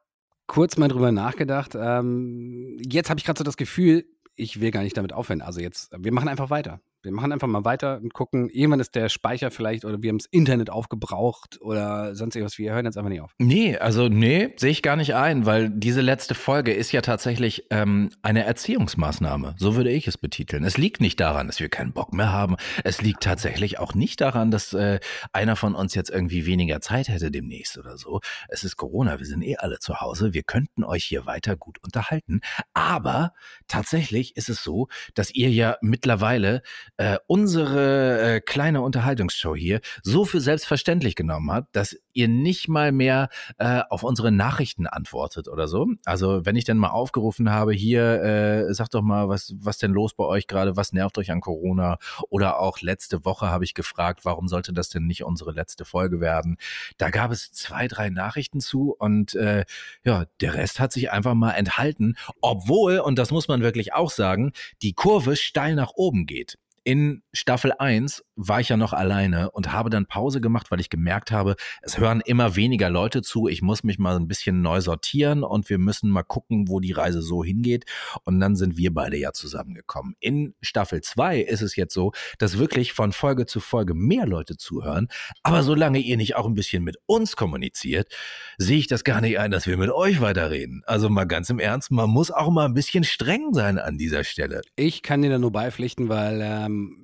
[0.48, 1.74] kurz mal drüber nachgedacht.
[1.74, 5.42] Ähm, jetzt habe ich gerade so das Gefühl, ich will gar nicht damit aufhören.
[5.42, 6.82] Also jetzt, wir machen einfach weiter.
[7.04, 8.50] Wir machen einfach mal weiter und gucken.
[8.50, 12.58] Irgendwann ist der Speicher vielleicht oder wir haben das Internet aufgebraucht oder sonst irgendwas.
[12.58, 13.34] Wir hören jetzt einfach nicht auf.
[13.40, 17.66] Nee, also nee, sehe ich gar nicht ein, weil diese letzte Folge ist ja tatsächlich
[17.72, 19.56] ähm, eine Erziehungsmaßnahme.
[19.58, 20.64] So würde ich es betiteln.
[20.64, 22.56] Es liegt nicht daran, dass wir keinen Bock mehr haben.
[22.86, 25.02] Es liegt tatsächlich auch nicht daran, dass äh,
[25.34, 28.22] einer von uns jetzt irgendwie weniger Zeit hätte demnächst oder so.
[28.48, 30.34] Es ist Corona, wir sind eh alle zu Hause.
[30.34, 32.40] Wir könnten euch hier weiter gut unterhalten.
[32.74, 33.34] Aber
[33.68, 36.62] tatsächlich ist es so, dass ihr ja mittlerweile
[36.98, 42.92] äh, unsere äh, kleine Unterhaltungsshow hier so für selbstverständlich genommen habt, dass ihr nicht mal
[42.92, 45.88] mehr äh, auf unsere Nachrichten antwortet oder so.
[46.06, 49.92] Also wenn ich dann mal aufgerufen habe, hier, äh, sagt doch mal, was, was denn
[49.92, 51.98] los bei euch gerade, was nervt euch an Corona?
[52.30, 56.20] Oder auch letzte Woche habe ich gefragt, warum sollte das denn nicht unsere letzte Folge
[56.20, 56.58] werden?
[56.98, 59.66] Da gab es zwei, drei Nachrichten zu und äh,
[60.04, 64.12] ja, der Rest hat sich einfach mal enthalten, obwohl, und das muss man wirklich auch
[64.12, 64.52] sagen,
[64.82, 69.72] die Kurve steil nach oben geht in Staffel 1 war ich ja noch alleine und
[69.72, 73.48] habe dann Pause gemacht, weil ich gemerkt habe, es hören immer weniger Leute zu.
[73.48, 76.92] Ich muss mich mal ein bisschen neu sortieren und wir müssen mal gucken, wo die
[76.92, 77.86] Reise so hingeht.
[78.24, 80.16] Und dann sind wir beide ja zusammengekommen.
[80.20, 84.58] In Staffel 2 ist es jetzt so, dass wirklich von Folge zu Folge mehr Leute
[84.58, 85.08] zuhören.
[85.44, 88.14] Aber solange ihr nicht auch ein bisschen mit uns kommuniziert,
[88.58, 90.82] sehe ich das gar nicht ein, dass wir mit euch weiterreden.
[90.86, 94.24] Also mal ganz im Ernst, man muss auch mal ein bisschen streng sein an dieser
[94.24, 94.62] Stelle.
[94.76, 97.03] Ich kann dir da nur beipflichten, weil ähm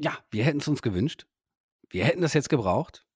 [0.00, 1.26] ja, wir hätten es uns gewünscht.
[1.88, 3.06] Wir hätten das jetzt gebraucht.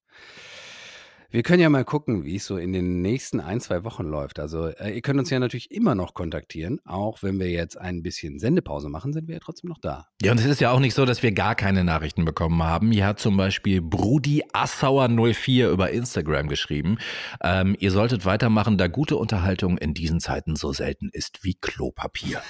[1.33, 4.41] Wir können ja mal gucken, wie es so in den nächsten ein, zwei Wochen läuft.
[4.41, 6.81] Also äh, ihr könnt uns ja natürlich immer noch kontaktieren.
[6.85, 10.09] Auch wenn wir jetzt ein bisschen Sendepause machen, sind wir ja trotzdem noch da.
[10.21, 12.91] Ja, und es ist ja auch nicht so, dass wir gar keine Nachrichten bekommen haben.
[12.91, 16.99] Hier hat zum Beispiel Brudi Assauer 04 über Instagram geschrieben.
[17.45, 22.43] Ähm, ihr solltet weitermachen, da gute Unterhaltung in diesen Zeiten so selten ist wie Klopapier.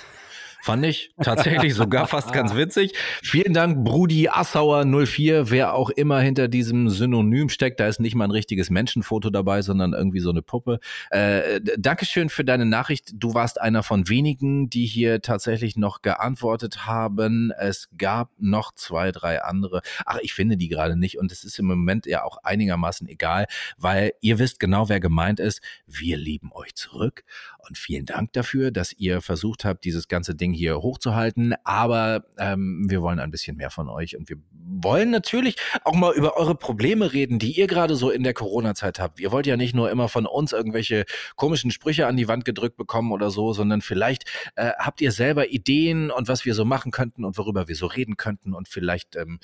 [0.63, 2.93] Fand ich tatsächlich sogar fast ganz witzig.
[3.23, 7.81] Vielen Dank, Brudi Assauer 04, wer auch immer hinter diesem Synonym steckt.
[7.81, 10.81] Da ist nicht mal ein richtiges Menschenfoto dabei, sondern irgendwie so eine Puppe.
[11.11, 13.13] Äh, Dankeschön für deine Nachricht.
[13.15, 17.53] Du warst einer von wenigen, die hier tatsächlich noch geantwortet haben.
[17.59, 19.81] Es gab noch zwei, drei andere.
[20.05, 21.19] Ach, ich finde die gerade nicht.
[21.19, 23.47] Und es ist im Moment ja auch einigermaßen egal,
[23.79, 25.63] weil ihr wisst genau, wer gemeint ist.
[25.87, 27.25] Wir lieben euch zurück.
[27.67, 31.55] Und vielen Dank dafür, dass ihr versucht habt, dieses ganze Ding hier hochzuhalten.
[31.65, 36.15] Aber ähm, wir wollen ein bisschen mehr von euch und wir wollen natürlich auch mal
[36.15, 39.21] über eure Probleme reden, die ihr gerade so in der Corona-Zeit habt.
[39.21, 41.05] Ihr wollt ja nicht nur immer von uns irgendwelche
[41.37, 44.25] komischen Sprüche an die Wand gedrückt bekommen oder so, sondern vielleicht
[44.57, 47.87] äh, habt ihr selber Ideen und was wir so machen könnten und worüber wir so
[47.87, 49.39] reden könnten und vielleicht, ähm,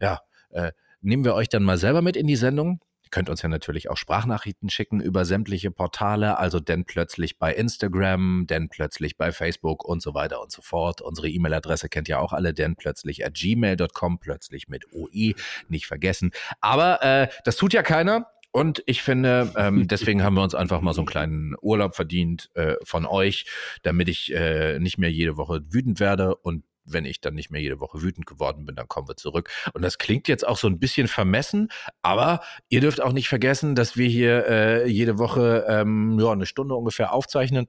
[0.00, 2.80] ja, äh, nehmen wir euch dann mal selber mit in die Sendung
[3.12, 8.46] könnt uns ja natürlich auch Sprachnachrichten schicken über sämtliche Portale, also denn plötzlich bei Instagram,
[8.48, 11.00] denn plötzlich bei Facebook und so weiter und so fort.
[11.00, 15.36] Unsere E-Mail-Adresse kennt ja auch alle, denn plötzlich at gmail.com, plötzlich mit OI,
[15.68, 16.32] nicht vergessen.
[16.60, 18.26] Aber äh, das tut ja keiner.
[18.50, 22.50] Und ich finde, ähm, deswegen haben wir uns einfach mal so einen kleinen Urlaub verdient
[22.54, 23.46] äh, von euch,
[23.82, 27.60] damit ich äh, nicht mehr jede Woche wütend werde und wenn ich dann nicht mehr
[27.60, 29.50] jede Woche wütend geworden bin, dann kommen wir zurück.
[29.72, 31.68] Und das klingt jetzt auch so ein bisschen vermessen,
[32.02, 36.46] aber ihr dürft auch nicht vergessen, dass wir hier äh, jede Woche ähm, ja, eine
[36.46, 37.68] Stunde ungefähr aufzeichnen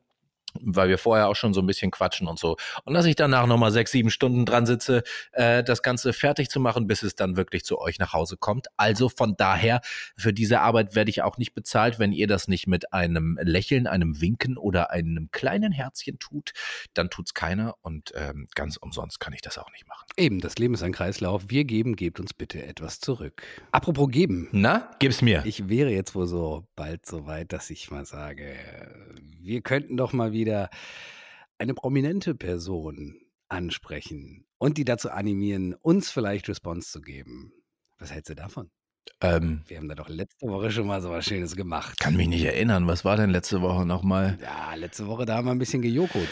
[0.62, 2.58] weil wir vorher auch schon so ein bisschen quatschen und so.
[2.86, 6.60] Und dass ich danach nochmal sechs, sieben Stunden dran sitze, äh, das Ganze fertig zu
[6.60, 8.68] machen, bis es dann wirklich zu euch nach Hause kommt.
[8.78, 9.82] Also von daher,
[10.16, 13.88] für diese Arbeit werde ich auch nicht bezahlt, wenn ihr das nicht mit einem Lächeln,
[13.88, 16.52] einem Winken oder einem kleinen Herzchen tut,
[16.94, 20.06] dann tut's keiner und ähm, ganz umsonst kann ich das auch nicht machen.
[20.18, 21.44] Eben, das Leben ist ein Kreislauf.
[21.48, 23.44] Wir geben, gebt uns bitte etwas zurück.
[23.72, 24.50] Apropos geben.
[24.52, 25.44] Na, gib's mir.
[25.46, 28.54] Ich wäre jetzt wohl so bald so weit, dass ich mal sage,
[29.40, 33.16] wir könnten doch mal wieder eine prominente Person
[33.50, 37.54] ansprechen und die dazu animieren, uns vielleicht Response zu geben.
[38.00, 38.70] Was hältst du davon?
[39.22, 42.00] Ähm, Wir haben da doch letzte Woche schon mal so was Schönes gemacht.
[42.00, 42.88] kann mich nicht erinnern.
[42.88, 44.38] Was war denn letzte Woche nochmal?
[44.42, 46.28] Ja, letzte Woche, da haben wir ein bisschen gejokot.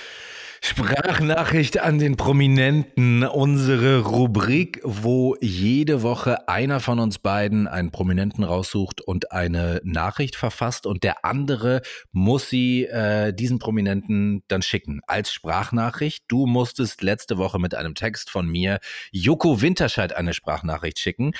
[0.71, 8.45] Sprachnachricht an den Prominenten, unsere Rubrik, wo jede Woche einer von uns beiden einen Prominenten
[8.45, 11.81] raussucht und eine Nachricht verfasst und der andere
[12.13, 16.23] muss sie äh, diesen Prominenten dann schicken als Sprachnachricht.
[16.29, 18.79] Du musstest letzte Woche mit einem Text von mir
[19.11, 21.33] Joko Winterscheid eine Sprachnachricht schicken.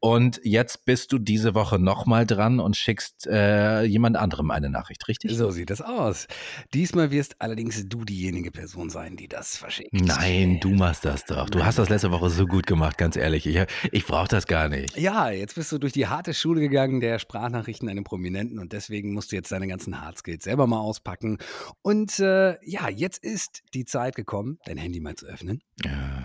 [0.00, 5.08] Und jetzt bist du diese Woche nochmal dran und schickst äh, jemand anderem eine Nachricht,
[5.08, 5.32] richtig?
[5.34, 6.28] So sieht das aus.
[6.72, 9.92] Diesmal wirst allerdings du diejenige Person sein, die das verschickt.
[9.92, 11.50] Nein, du machst das doch.
[11.50, 13.46] Du hast das letzte Woche so gut gemacht, ganz ehrlich.
[13.46, 14.96] Ich, ich brauche das gar nicht.
[14.96, 19.12] Ja, jetzt bist du durch die harte Schule gegangen der Sprachnachrichten einem Prominenten und deswegen
[19.12, 21.38] musst du jetzt deine ganzen Hardskills selber mal auspacken.
[21.82, 25.60] Und äh, ja, jetzt ist die Zeit gekommen, dein Handy mal zu öffnen.
[25.84, 26.24] Ja,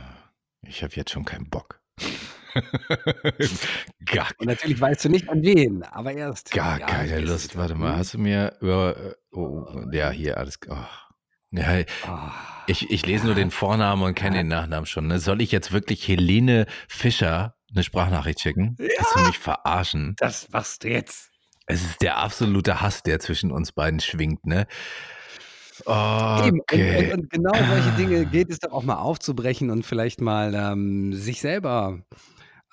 [0.62, 1.82] ich habe jetzt schon keinen Bock.
[4.06, 6.52] gar, Und natürlich weißt du nicht an wen, aber erst.
[6.52, 7.58] gar ja, keine Lust.
[7.58, 7.98] Warte mal, Hm?
[8.00, 8.96] hast du mir über.
[8.98, 10.60] äh, Oh, ja, hier alles.
[10.70, 10.76] Oh.
[11.52, 12.32] Ja, Ah.
[12.68, 15.08] ich, ich lese nur den Vornamen und kenne den Nachnamen schon.
[15.08, 15.20] Ne?
[15.20, 18.76] Soll ich jetzt wirklich Helene Fischer eine Sprachnachricht schicken?
[18.78, 20.16] Willst du mich verarschen?
[20.20, 21.30] Das machst du jetzt.
[21.66, 24.68] Es ist der absolute Hass, der zwischen uns beiden schwingt, ne?
[25.88, 26.60] Eben.
[26.62, 26.98] Okay.
[26.98, 30.54] Und, und, und genau solche Dinge geht es doch auch mal aufzubrechen und vielleicht mal
[30.54, 32.00] ähm, sich selber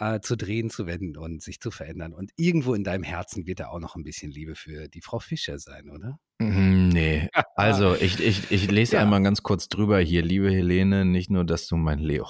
[0.00, 2.12] äh, zu drehen, zu wenden und sich zu verändern.
[2.14, 5.18] Und irgendwo in deinem Herzen wird da auch noch ein bisschen Liebe für die Frau
[5.20, 6.18] Fischer sein, oder?
[6.40, 9.02] Mhm, Nee, also ich, ich, ich lese Ja.
[9.02, 10.22] einmal ganz kurz drüber hier.
[10.22, 12.26] Liebe Helene, nicht nur, dass du mein Leo,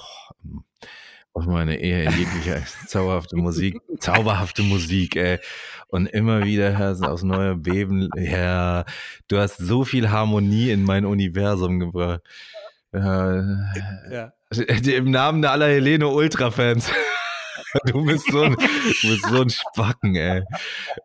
[1.33, 5.39] auf meine Ehe in jeglicher zauberhafte Musik, zauberhafte Musik, ey.
[5.87, 8.09] Und immer wieder Herzen aufs neue Beben.
[8.17, 8.85] Ja,
[9.29, 12.21] du hast so viel Harmonie in mein Universum gebracht.
[12.93, 13.41] Ja,
[14.11, 14.33] Ja.
[14.51, 16.91] Im Namen aller Helene Ultra-Fans.
[17.85, 20.43] Du bist so ein, du bist so ein Spacken, ey.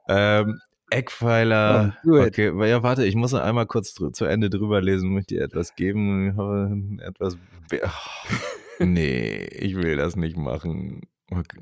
[0.09, 1.96] Ähm, Eckpfeiler.
[2.04, 5.42] Oh, okay, ja, warte, ich muss noch einmal kurz zu Ende drüber lesen, möchte dir
[5.42, 6.30] etwas geben.
[6.30, 7.37] Ich habe Etwas.
[7.72, 8.35] Oh,
[8.85, 11.02] nee, ich will das nicht machen.
[11.30, 11.61] Okay.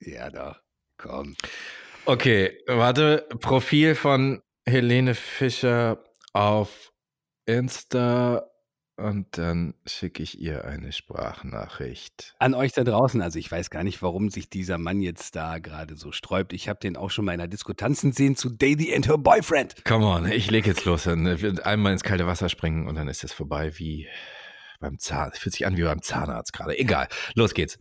[0.00, 0.60] Ja, doch.
[0.96, 1.36] Komm.
[2.04, 3.28] Okay, warte.
[3.40, 6.02] Profil von Helene Fischer
[6.32, 6.92] auf
[7.46, 8.48] Insta
[8.98, 12.34] und dann schicke ich ihr eine Sprachnachricht.
[12.38, 15.58] An euch da draußen, also ich weiß gar nicht, warum sich dieser Mann jetzt da
[15.58, 16.52] gerade so sträubt.
[16.52, 19.84] Ich habe den auch schon mal in einer Diskutanzen sehen zu Daisy and her boyfriend.
[19.84, 21.04] Come on, ich leg jetzt los.
[21.04, 24.08] Dann wird einmal ins kalte Wasser springen und dann ist es vorbei wie
[24.80, 25.40] beim Zahnarzt.
[25.40, 26.78] Fühlt sich an wie beim Zahnarzt gerade.
[26.78, 27.78] Egal, los geht's.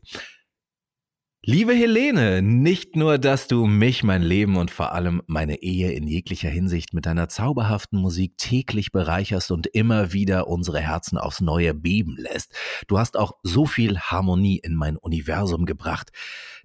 [1.43, 6.07] Liebe Helene, nicht nur, dass du mich, mein Leben und vor allem meine Ehe in
[6.07, 11.73] jeglicher Hinsicht mit deiner zauberhaften Musik täglich bereicherst und immer wieder unsere Herzen aufs Neue
[11.73, 12.53] beben lässt,
[12.87, 16.09] du hast auch so viel Harmonie in mein Universum gebracht.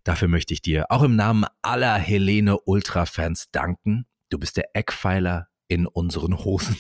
[0.04, 4.06] Dafür möchte ich dir auch im Namen aller Helene Ultra-Fans danken.
[4.30, 6.76] Du bist der Eckpfeiler in unseren Hosen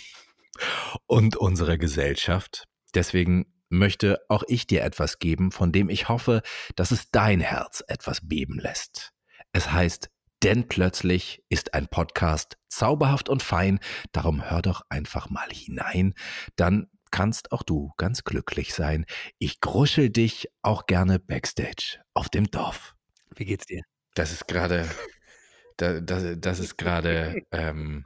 [1.06, 2.64] und unserer Gesellschaft.
[2.94, 6.42] Deswegen möchte auch ich dir etwas geben, von dem ich hoffe,
[6.76, 9.12] dass es dein Herz etwas beben lässt.
[9.52, 10.10] Es heißt,
[10.42, 13.80] denn plötzlich ist ein Podcast zauberhaft und fein,
[14.12, 16.14] darum hör doch einfach mal hinein,
[16.56, 19.04] dann kannst auch du ganz glücklich sein.
[19.38, 22.94] Ich gruschel dich auch gerne backstage auf dem Dorf.
[23.36, 23.82] Wie geht's dir?
[24.14, 24.88] Das ist gerade,
[25.76, 28.04] da, das, das ist gerade ähm,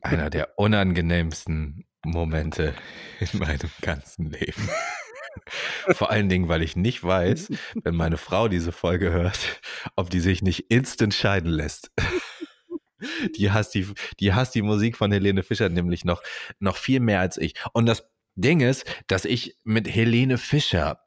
[0.00, 2.74] einer der unangenehmsten Momente
[3.20, 4.68] in meinem ganzen Leben.
[5.90, 7.50] Vor allen Dingen, weil ich nicht weiß,
[7.82, 9.60] wenn meine Frau diese Folge hört,
[9.96, 11.90] ob die sich nicht instant scheiden lässt.
[13.36, 13.86] Die hasst die,
[14.18, 16.22] die hasst die Musik von Helene Fischer nämlich noch,
[16.58, 17.54] noch viel mehr als ich.
[17.72, 21.03] Und das Ding ist, dass ich mit Helene Fischer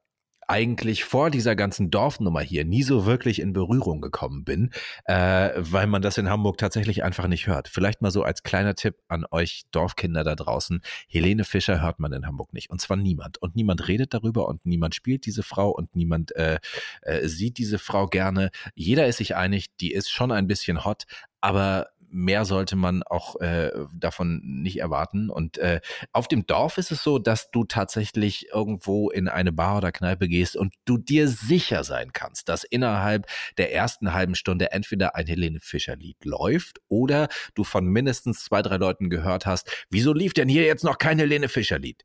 [0.48, 4.72] eigentlich vor dieser ganzen Dorfnummer hier nie so wirklich in Berührung gekommen bin,
[5.06, 7.68] äh, weil man das in Hamburg tatsächlich einfach nicht hört.
[7.68, 10.82] Vielleicht mal so als kleiner Tipp an euch Dorfkinder da draußen.
[11.08, 12.70] Helene Fischer hört man in Hamburg nicht.
[12.70, 13.42] Und zwar niemand.
[13.42, 16.60] Und niemand redet darüber und niemand spielt diese Frau und niemand äh,
[17.02, 18.52] äh, sieht diese Frau gerne.
[18.74, 21.04] Jeder ist sich einig, die ist schon ein bisschen hot,
[21.42, 25.30] aber mehr sollte man auch äh, davon nicht erwarten.
[25.30, 29.78] Und äh, auf dem Dorf ist es so, dass du tatsächlich irgendwo in eine Bar
[29.78, 34.72] oder Kneipe gehst und du dir sicher sein kannst, dass innerhalb der ersten halben Stunde
[34.72, 39.70] entweder ein Helene Fischer Lied läuft oder du von mindestens zwei, drei Leuten gehört hast,
[39.90, 42.04] wieso lief denn hier jetzt noch kein Helene Fischer Lied?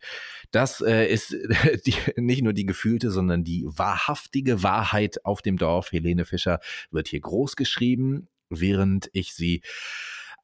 [0.50, 1.36] Das äh, ist
[1.86, 5.92] die, nicht nur die gefühlte, sondern die wahrhaftige Wahrheit auf dem Dorf.
[5.92, 6.60] Helene Fischer
[6.90, 8.28] wird hier groß geschrieben,
[8.60, 9.62] während ich sie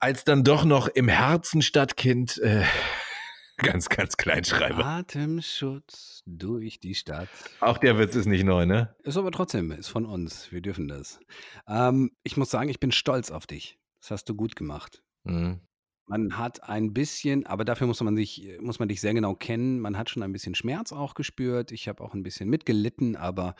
[0.00, 2.64] als dann doch noch im Herzen Stadtkind äh,
[3.56, 4.84] ganz, ganz klein schreibe.
[4.84, 7.28] Atemschutz durch die Stadt.
[7.60, 8.94] Auch der Witz ist nicht neu, ne?
[9.02, 10.52] Ist aber trotzdem, ist von uns.
[10.52, 11.20] Wir dürfen das.
[11.66, 13.78] Ähm, ich muss sagen, ich bin stolz auf dich.
[14.00, 15.02] Das hast du gut gemacht.
[15.24, 15.60] Mhm.
[16.06, 19.78] Man hat ein bisschen, aber dafür muss man sich, muss man dich sehr genau kennen.
[19.80, 21.70] Man hat schon ein bisschen Schmerz auch gespürt.
[21.70, 23.54] Ich habe auch ein bisschen mitgelitten, aber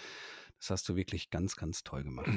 [0.59, 2.31] das hast du wirklich ganz, ganz toll gemacht.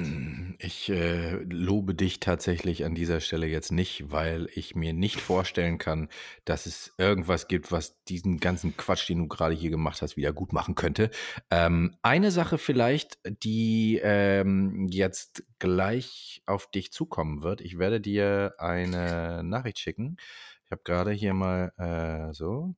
[0.58, 5.78] Ich äh, lobe dich tatsächlich an dieser Stelle jetzt nicht, weil ich mir nicht vorstellen
[5.78, 6.08] kann,
[6.44, 10.32] dass es irgendwas gibt, was diesen ganzen Quatsch, den du gerade hier gemacht hast, wieder
[10.32, 11.10] gut machen könnte.
[11.50, 17.60] Ähm, eine Sache vielleicht, die ähm, jetzt gleich auf dich zukommen wird.
[17.60, 20.16] Ich werde dir eine Nachricht schicken.
[20.64, 22.76] Ich habe gerade hier mal äh, so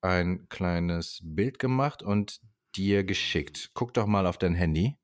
[0.00, 2.40] ein kleines Bild gemacht und
[2.76, 3.70] dir geschickt.
[3.74, 4.96] Guck doch mal auf dein Handy.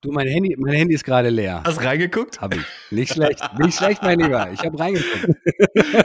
[0.00, 1.60] Du, mein Handy, mein Handy ist gerade leer.
[1.66, 2.40] Hast reingeguckt?
[2.40, 2.62] Hab ich.
[2.92, 4.48] Nicht schlecht, nicht schlecht, mein Lieber.
[4.52, 5.36] Ich habe reingeguckt.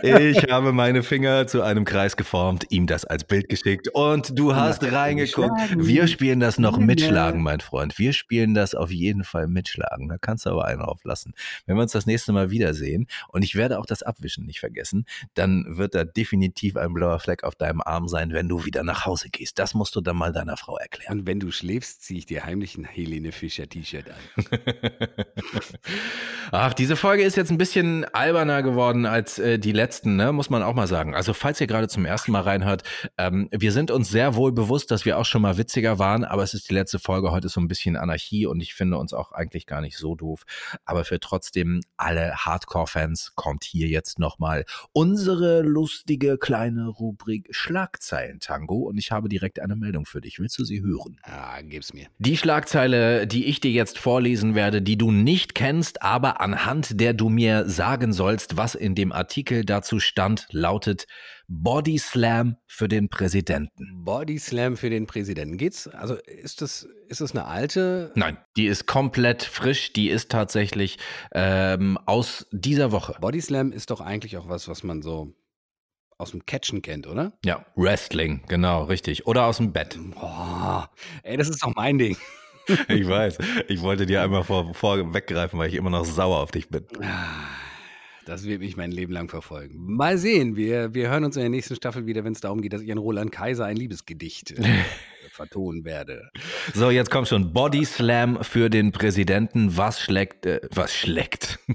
[0.02, 4.56] Ich habe meine Finger zu einem Kreis geformt, ihm das als Bild geschickt und du
[4.56, 5.52] hast reingeguckt.
[5.78, 8.00] Wir spielen das noch mitschlagen, mein Freund.
[8.00, 10.10] Wir spielen das auf jeden Fall mitschlagen.
[10.10, 11.34] Da kannst du aber einen auflassen.
[11.68, 15.06] Wenn wir uns das nächste Mal wiedersehen und ich werde auch das Abwischen nicht vergessen,
[15.36, 19.06] dann wird da definitiv ein blauer Fleck auf deinem Arm sein, wenn du wieder nach
[19.06, 19.60] Hause gehst.
[19.60, 21.20] Das musst du dann mal deiner Frau erklären.
[21.20, 24.45] Und wenn du schläfst, ziehe ich dir heimlich ein Helene Fischer T-Shirt an.
[26.51, 30.31] Ach, diese Folge ist jetzt ein bisschen alberner geworden als äh, die letzten, ne?
[30.31, 31.15] muss man auch mal sagen.
[31.15, 32.84] Also falls ihr gerade zum ersten Mal reinhört,
[33.17, 36.43] ähm, wir sind uns sehr wohl bewusst, dass wir auch schon mal witziger waren, aber
[36.43, 37.31] es ist die letzte Folge.
[37.31, 40.43] Heute so ein bisschen Anarchie und ich finde uns auch eigentlich gar nicht so doof.
[40.86, 48.97] Aber für trotzdem alle Hardcore-Fans kommt hier jetzt nochmal unsere lustige kleine Rubrik Schlagzeilen-Tango und
[48.97, 50.39] ich habe direkt eine Meldung für dich.
[50.39, 51.19] Willst du sie hören?
[51.23, 52.07] Ah, gib's mir.
[52.19, 57.13] Die Schlagzeile, die ich dir jetzt vorlesen werde, die du nicht kennst, aber anhand der
[57.13, 61.05] du mir sagen sollst, was in dem Artikel dazu stand, lautet
[61.47, 64.03] Body Slam für den Präsidenten.
[64.03, 65.57] Body Slam für den Präsidenten.
[65.57, 65.88] Geht's?
[65.88, 68.11] Also ist das, ist das eine alte?
[68.15, 69.93] Nein, die ist komplett frisch.
[69.93, 70.97] Die ist tatsächlich
[71.34, 73.15] ähm, aus dieser Woche.
[73.19, 75.34] Body Slam ist doch eigentlich auch was, was man so
[76.17, 77.34] aus dem Catchen kennt, oder?
[77.43, 79.28] Ja, Wrestling, genau, richtig.
[79.28, 79.97] Oder aus dem Bett.
[80.13, 80.89] Boah,
[81.24, 82.17] ey, das ist doch mein Ding.
[82.88, 83.38] Ich weiß.
[83.68, 86.86] Ich wollte dir einmal vor, vor weggreifen, weil ich immer noch sauer auf dich bin.
[88.26, 89.95] Das wird mich mein Leben lang verfolgen.
[89.95, 90.55] Mal sehen.
[90.55, 92.91] Wir, wir hören uns in der nächsten Staffel wieder, wenn es darum geht, dass ich
[92.91, 94.64] an Roland Kaiser ein Liebesgedicht äh,
[95.34, 96.29] vertonen werde.
[96.73, 99.75] So, jetzt kommt schon Body Slam für den Präsidenten.
[99.75, 101.59] Was schlägt, äh, was schlägt?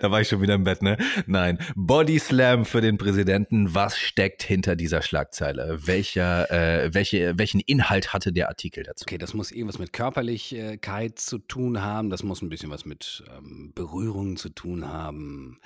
[0.00, 0.98] da war ich schon wieder im Bett, ne?
[1.26, 1.58] Nein.
[1.76, 3.74] Body Slam für den Präsidenten.
[3.74, 5.78] Was steckt hinter dieser Schlagzeile?
[5.86, 9.04] Welcher, äh, welche, welchen Inhalt hatte der Artikel dazu?
[9.06, 12.10] Okay, das muss irgendwas mit Körperlichkeit zu tun haben.
[12.10, 15.60] Das muss ein bisschen was mit ähm, Berührung zu tun haben.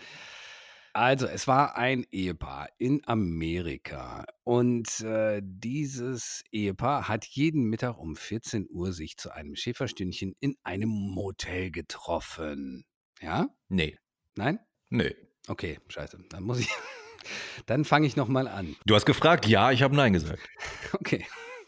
[0.93, 8.17] Also, es war ein Ehepaar in Amerika und äh, dieses Ehepaar hat jeden Mittag um
[8.17, 12.85] 14 Uhr sich zu einem Schäferstündchen in einem Motel getroffen.
[13.21, 13.49] Ja?
[13.69, 13.99] Nee.
[14.37, 14.61] Nein?
[14.91, 15.15] Nee.
[15.47, 16.19] Okay, scheiße.
[16.31, 16.69] Dann muss ich.
[17.67, 18.77] Dann fange ich nochmal an.
[18.87, 20.49] Du hast gefragt, ja, ich habe Nein gesagt.
[20.93, 21.27] Okay,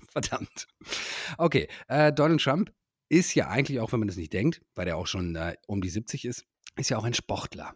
[0.08, 0.66] verdammt.
[1.36, 2.72] Okay, äh, Donald Trump
[3.10, 5.82] ist ja eigentlich, auch wenn man das nicht denkt, weil er auch schon äh, um
[5.82, 6.46] die 70 ist,
[6.76, 7.74] ist ja auch ein Sportler.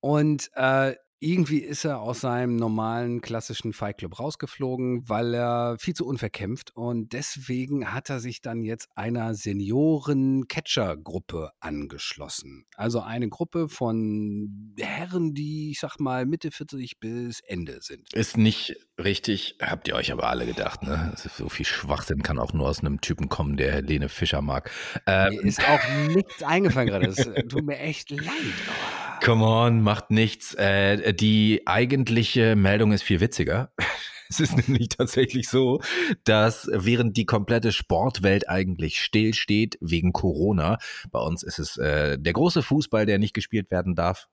[0.00, 5.94] Und äh, irgendwie ist er aus seinem normalen klassischen Fight Club rausgeflogen, weil er viel
[5.94, 12.66] zu unverkämpft und deswegen hat er sich dann jetzt einer Senioren-Catcher-Gruppe angeschlossen.
[12.76, 18.14] Also eine Gruppe von Herren, die, ich sag mal, Mitte 40 bis Ende sind.
[18.14, 21.14] Ist nicht richtig, habt ihr euch aber alle gedacht, ne?
[21.16, 24.70] So viel Schwachsinn kann auch nur aus einem Typen kommen, der Helene Fischer mag.
[25.06, 27.06] Ähm, Mir ist auch nichts eingefallen gerade.
[27.06, 28.28] Das äh, tut mir echt leid.
[28.68, 29.07] Oh.
[29.22, 30.54] Come on, macht nichts.
[30.54, 33.72] Äh, die eigentliche Meldung ist viel witziger.
[34.30, 35.80] Es ist nämlich tatsächlich so,
[36.24, 40.76] dass während die komplette Sportwelt eigentlich stillsteht wegen Corona,
[41.10, 44.28] bei uns ist es äh, der große Fußball, der nicht gespielt werden darf.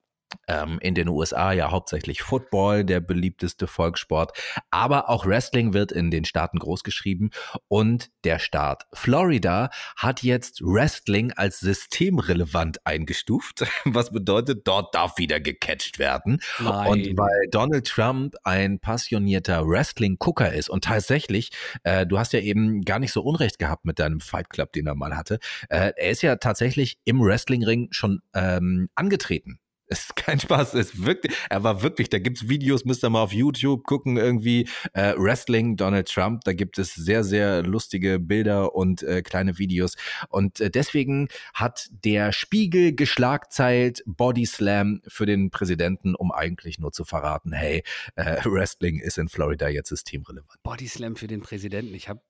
[0.48, 4.38] Ähm, in den USA ja hauptsächlich Football, der beliebteste Volkssport,
[4.70, 7.32] aber auch Wrestling wird in den Staaten großgeschrieben.
[7.68, 15.40] Und der Staat Florida hat jetzt Wrestling als systemrelevant eingestuft, was bedeutet, dort darf wieder
[15.40, 16.42] gecatcht werden.
[16.60, 16.88] Nein.
[16.88, 21.52] Und weil Donald Trump ein passionierter Wrestling-Gucker ist und tatsächlich,
[21.84, 24.88] äh, du hast ja eben gar nicht so Unrecht gehabt mit deinem Fight Club, den
[24.88, 30.16] er mal hatte, äh, er ist ja tatsächlich im Wrestlingring schon ähm, angetreten es ist
[30.16, 33.84] kein Spaß, es ist er war wirklich, da gibt's Videos, müsst ihr mal auf YouTube
[33.84, 39.22] gucken, irgendwie äh, Wrestling Donald Trump, da gibt es sehr, sehr lustige Bilder und äh,
[39.22, 39.96] kleine Videos.
[40.30, 46.92] Und äh, deswegen hat der Spiegel geschlagzeilt Body Slam für den Präsidenten, um eigentlich nur
[46.92, 47.84] zu verraten, hey,
[48.16, 50.64] äh, Wrestling ist in Florida jetzt systemrelevant.
[50.64, 52.22] Body Slam für den Präsidenten, ich habe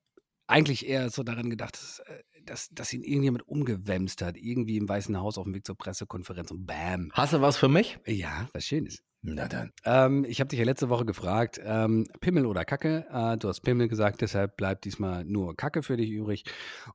[0.48, 2.04] eigentlich eher so daran gedacht,
[2.46, 5.78] dass, dass, dass ihn irgendjemand umgewämst hat, irgendwie im Weißen Haus auf dem Weg zur
[5.78, 7.12] Pressekonferenz und bam.
[7.14, 8.00] Hast du was für mich?
[8.06, 9.04] Ja, was Schönes.
[9.28, 9.72] Na dann.
[9.86, 13.08] Ähm, ich habe dich ja letzte Woche gefragt, ähm, Pimmel oder Kacke?
[13.12, 16.44] Äh, du hast Pimmel gesagt, deshalb bleibt diesmal nur Kacke für dich übrig.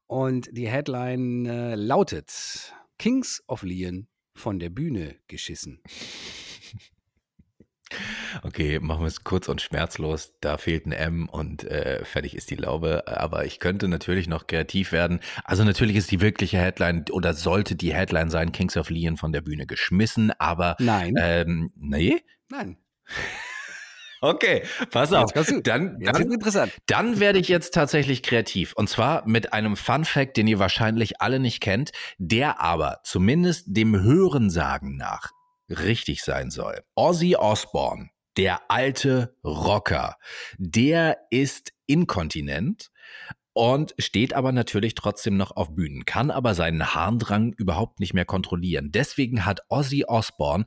[0.06, 5.80] Und die Headline äh, lautet: Kings of Leon von der Bühne geschissen.
[8.42, 10.32] Okay, machen wir es kurz und schmerzlos.
[10.40, 13.06] Da fehlt ein M und äh, fertig ist die Laube.
[13.06, 15.20] Aber ich könnte natürlich noch kreativ werden.
[15.44, 19.32] Also natürlich ist die wirkliche Headline oder sollte die Headline sein, Kings of Leon von
[19.32, 20.32] der Bühne geschmissen.
[20.38, 21.14] Aber Nein.
[21.18, 22.22] ähm, nee?
[22.48, 22.76] Nein.
[24.22, 25.32] Okay, pass auf.
[25.32, 25.62] Du.
[25.62, 26.72] Dann, dann, interessant.
[26.86, 28.74] dann werde ich jetzt tatsächlich kreativ.
[28.74, 33.64] Und zwar mit einem Fun Fact, den ihr wahrscheinlich alle nicht kennt, der aber zumindest
[33.68, 35.30] dem Hörensagen nach
[35.70, 36.82] richtig sein soll.
[36.94, 40.16] Ozzy Osbourne, der alte Rocker,
[40.58, 42.90] der ist inkontinent
[43.52, 48.24] und steht aber natürlich trotzdem noch auf Bühnen, kann aber seinen Harndrang überhaupt nicht mehr
[48.24, 48.92] kontrollieren.
[48.92, 50.66] Deswegen hat Ozzy Osbourne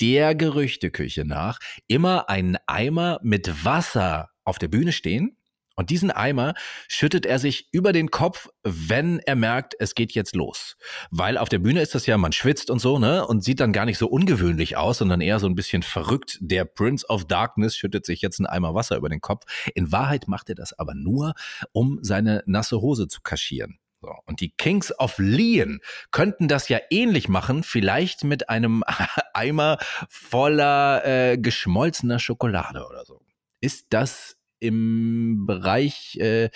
[0.00, 5.36] der Gerüchteküche nach immer einen Eimer mit Wasser auf der Bühne stehen
[5.76, 6.54] und diesen Eimer
[6.88, 10.76] schüttet er sich über den Kopf, wenn er merkt, es geht jetzt los.
[11.10, 13.26] Weil auf der Bühne ist das ja, man schwitzt und so, ne?
[13.26, 16.38] Und sieht dann gar nicht so ungewöhnlich aus, sondern eher so ein bisschen verrückt.
[16.40, 19.44] Der Prince of Darkness schüttet sich jetzt einen Eimer Wasser über den Kopf.
[19.74, 21.34] In Wahrheit macht er das aber nur,
[21.72, 23.78] um seine nasse Hose zu kaschieren.
[24.00, 24.12] So.
[24.26, 28.84] Und die Kings of Leon könnten das ja ähnlich machen, vielleicht mit einem
[29.34, 33.22] Eimer voller äh, geschmolzener Schokolade oder so.
[33.60, 36.50] Ist das im Bereich, äh,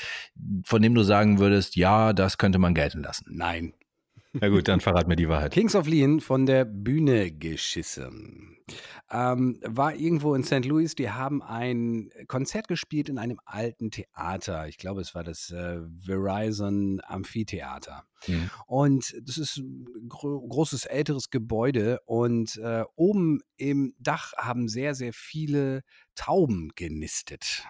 [0.65, 3.27] von dem du sagen würdest, ja, das könnte man gelten lassen?
[3.31, 3.75] Nein.
[4.33, 5.53] Na gut, dann verrat mir die Wahrheit.
[5.53, 8.59] Kings of Leon von der Bühne geschissen.
[9.11, 10.67] Ähm, war irgendwo in St.
[10.67, 10.95] Louis.
[10.95, 14.69] Die haben ein Konzert gespielt in einem alten Theater.
[14.69, 18.05] Ich glaube, es war das äh, Verizon Amphitheater.
[18.27, 18.51] Mhm.
[18.67, 22.01] Und das ist ein gro großes älteres Gebäude.
[22.05, 25.83] Und äh, oben im Dach haben sehr, sehr viele
[26.15, 27.65] Tauben genistet.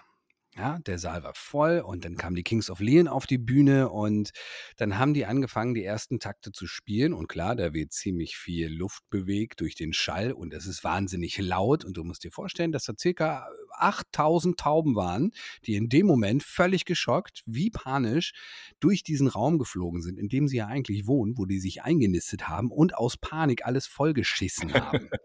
[0.59, 3.87] Ja, der Saal war voll und dann kamen die Kings of Leon auf die Bühne
[3.87, 4.31] und
[4.75, 7.13] dann haben die angefangen, die ersten Takte zu spielen.
[7.13, 11.37] Und klar, da wird ziemlich viel Luft bewegt durch den Schall und es ist wahnsinnig
[11.37, 11.85] laut.
[11.85, 13.47] Und du musst dir vorstellen, dass da circa
[13.77, 15.31] 8000 Tauben waren,
[15.65, 18.33] die in dem Moment völlig geschockt, wie panisch,
[18.81, 22.49] durch diesen Raum geflogen sind, in dem sie ja eigentlich wohnen, wo die sich eingenistet
[22.49, 25.09] haben und aus Panik alles vollgeschissen haben.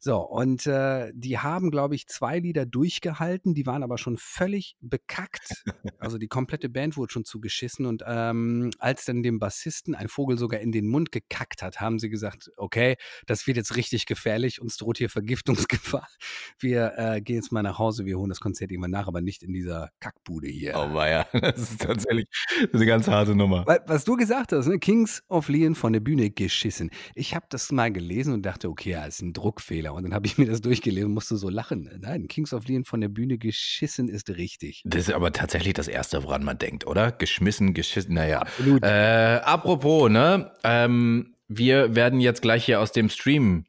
[0.00, 4.76] So, und äh, die haben, glaube ich, zwei Lieder durchgehalten, die waren aber schon völlig
[4.80, 5.64] bekackt.
[5.98, 10.38] Also die komplette Band wurde schon zugeschissen und ähm, als dann dem Bassisten ein Vogel
[10.38, 12.96] sogar in den Mund gekackt hat, haben sie gesagt, okay,
[13.26, 16.06] das wird jetzt richtig gefährlich, uns droht hier Vergiftungsgefahr.
[16.60, 19.42] Wir äh, gehen jetzt mal nach Hause, wir holen das Konzert irgendwann nach, aber nicht
[19.42, 20.74] in dieser Kackbude hier.
[20.76, 22.28] Oh weia, das ist tatsächlich
[22.72, 23.64] eine ganz harte Nummer.
[23.86, 24.78] Was du gesagt hast, ne?
[24.78, 26.90] Kings of Leon von der Bühne geschissen.
[27.14, 29.87] Ich habe das mal gelesen und dachte, okay, ja, ist ein Druckfehler.
[29.88, 29.94] Fehler.
[29.94, 31.90] Und dann habe ich mir das durchgelesen und musste so lachen.
[32.00, 34.82] Nein, Kings of Leon von der Bühne geschissen ist richtig.
[34.84, 37.12] Das ist aber tatsächlich das Erste, woran man denkt, oder?
[37.12, 38.40] Geschmissen, geschissen, naja.
[38.40, 38.82] Absolut.
[38.82, 40.52] Äh, apropos, ne?
[40.64, 43.66] Ähm, wir werden jetzt gleich hier aus dem Stream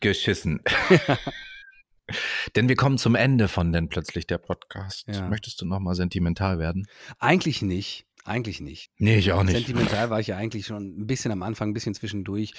[0.00, 0.60] geschissen.
[2.54, 5.08] Denn wir kommen zum Ende von denn plötzlich der Podcast.
[5.08, 5.28] Ja.
[5.28, 6.86] Möchtest du nochmal sentimental werden?
[7.18, 8.06] Eigentlich nicht.
[8.24, 8.92] Eigentlich nicht.
[8.98, 9.56] Nee, ich auch nicht.
[9.56, 12.52] Sentimental war ich ja eigentlich schon ein bisschen am Anfang, ein bisschen zwischendurch.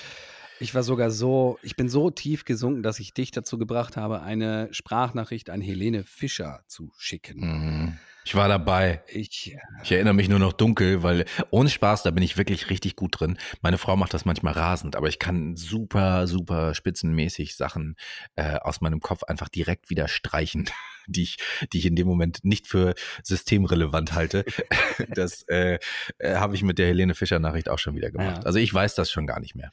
[0.60, 4.22] Ich war sogar so, ich bin so tief gesunken, dass ich dich dazu gebracht habe,
[4.22, 7.39] eine Sprachnachricht an Helene Fischer zu schicken.
[7.39, 7.99] Mhm.
[8.28, 9.01] Ich war dabei.
[9.07, 12.69] Ich, äh, ich erinnere mich nur noch dunkel, weil ohne Spaß, da bin ich wirklich
[12.69, 13.38] richtig gut drin.
[13.61, 17.95] Meine Frau macht das manchmal rasend, aber ich kann super, super spitzenmäßig Sachen
[18.36, 20.69] äh, aus meinem Kopf einfach direkt wieder streichen,
[21.07, 21.38] die ich,
[21.71, 24.43] die ich in dem Moment nicht für systemrelevant halte.
[25.15, 25.80] das äh,
[26.17, 28.39] äh, habe ich mit der Helene Fischer Nachricht auch schon wieder gemacht.
[28.39, 28.43] Ja.
[28.43, 29.71] Also ich weiß das schon gar nicht mehr.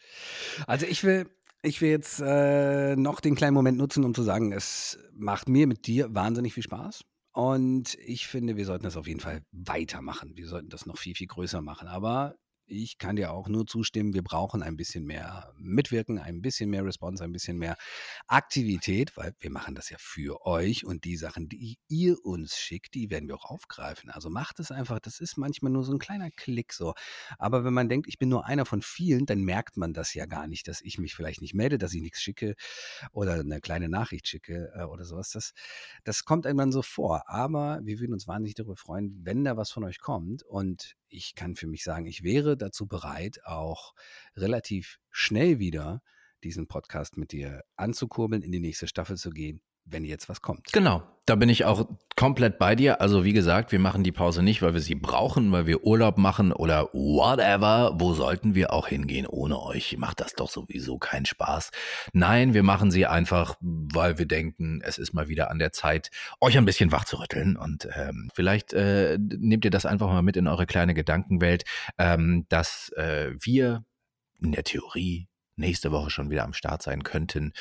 [0.69, 1.27] Also ich will,
[1.63, 5.67] Ich will jetzt äh, noch den kleinen Moment nutzen, um zu sagen, es macht mir
[5.67, 7.05] mit dir wahnsinnig viel Spaß.
[7.35, 10.37] Und ich finde, wir sollten das auf jeden Fall weitermachen.
[10.37, 11.89] Wir sollten das noch viel, viel größer machen.
[11.89, 12.37] Aber
[12.67, 16.85] ich kann dir auch nur zustimmen, wir brauchen ein bisschen mehr Mitwirken, ein bisschen mehr
[16.85, 17.77] Response, ein bisschen mehr
[18.27, 22.95] Aktivität, weil wir machen das ja für euch und die Sachen, die ihr uns schickt,
[22.95, 24.11] die werden wir auch aufgreifen.
[24.11, 26.95] Also macht es einfach, das ist manchmal nur so ein kleiner Klick so.
[27.39, 30.27] Aber wenn man denkt, ich bin nur einer von vielen, dann merkt man das ja
[30.27, 32.55] gar nicht, dass ich mich vielleicht nicht melde, dass ich nichts schicke
[33.13, 35.31] oder eine kleine Nachricht schicke äh, oder sowas.
[35.31, 35.53] Das,
[36.05, 37.29] das kommt dann so vor.
[37.29, 41.35] Aber wir würden uns wahnsinnig darüber freuen, wenn da was von euch kommt und ich
[41.35, 43.95] kann für mich sagen, ich wäre dazu bereit, auch
[44.37, 46.03] relativ schnell wieder
[46.43, 50.73] diesen Podcast mit dir anzukurbeln, in die nächste Staffel zu gehen, wenn jetzt was kommt.
[50.73, 53.01] Genau, da bin ich auch komplett bei dir.
[53.01, 56.19] Also wie gesagt, wir machen die Pause nicht, weil wir sie brauchen, weil wir Urlaub
[56.19, 57.95] machen oder whatever.
[57.99, 59.97] Wo sollten wir auch hingehen ohne euch?
[59.97, 61.71] Macht das doch sowieso keinen Spaß.
[62.13, 66.11] Nein, wir machen sie einfach, weil wir denken, es ist mal wieder an der Zeit,
[66.41, 67.57] euch ein bisschen wach zu rütteln.
[67.57, 71.65] Und ähm, vielleicht äh, nehmt ihr das einfach mal mit in eure kleine Gedankenwelt,
[71.99, 73.85] ähm, dass äh, wir
[74.41, 77.53] in der Theorie nächste Woche schon wieder am Start sein könnten.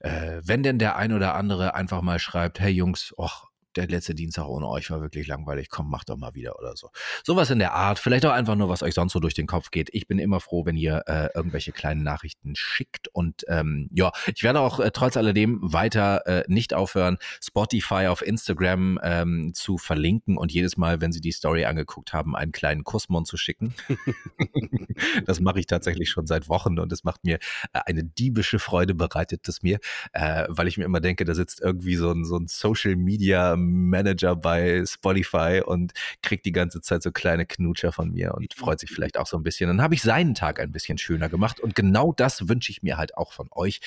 [0.00, 4.14] Äh, wenn denn der ein oder andere einfach mal schreibt, hey Jungs, och, der letzte
[4.14, 6.90] Dienstag ohne euch war wirklich langweilig, komm, macht doch mal wieder oder so.
[7.24, 9.70] Sowas in der Art, vielleicht auch einfach nur, was euch sonst so durch den Kopf
[9.70, 9.88] geht.
[9.92, 14.42] Ich bin immer froh, wenn ihr äh, irgendwelche kleinen Nachrichten schickt und ähm, ja, ich
[14.42, 20.36] werde auch äh, trotz alledem weiter äh, nicht aufhören, Spotify auf Instagram ähm, zu verlinken
[20.36, 23.74] und jedes Mal, wenn sie die Story angeguckt haben, einen kleinen Kussmund zu schicken.
[25.26, 27.38] das mache ich tatsächlich schon seit Wochen und es macht mir
[27.72, 29.78] äh, eine diebische Freude bereitet es mir,
[30.12, 33.56] äh, weil ich mir immer denke, da sitzt irgendwie so ein, so ein Social Media
[33.66, 35.92] Manager bei Spotify und
[36.22, 39.36] kriegt die ganze Zeit so kleine Knutscher von mir und freut sich vielleicht auch so
[39.36, 39.68] ein bisschen.
[39.68, 42.96] Dann habe ich seinen Tag ein bisschen schöner gemacht und genau das wünsche ich mir
[42.96, 43.80] halt auch von euch.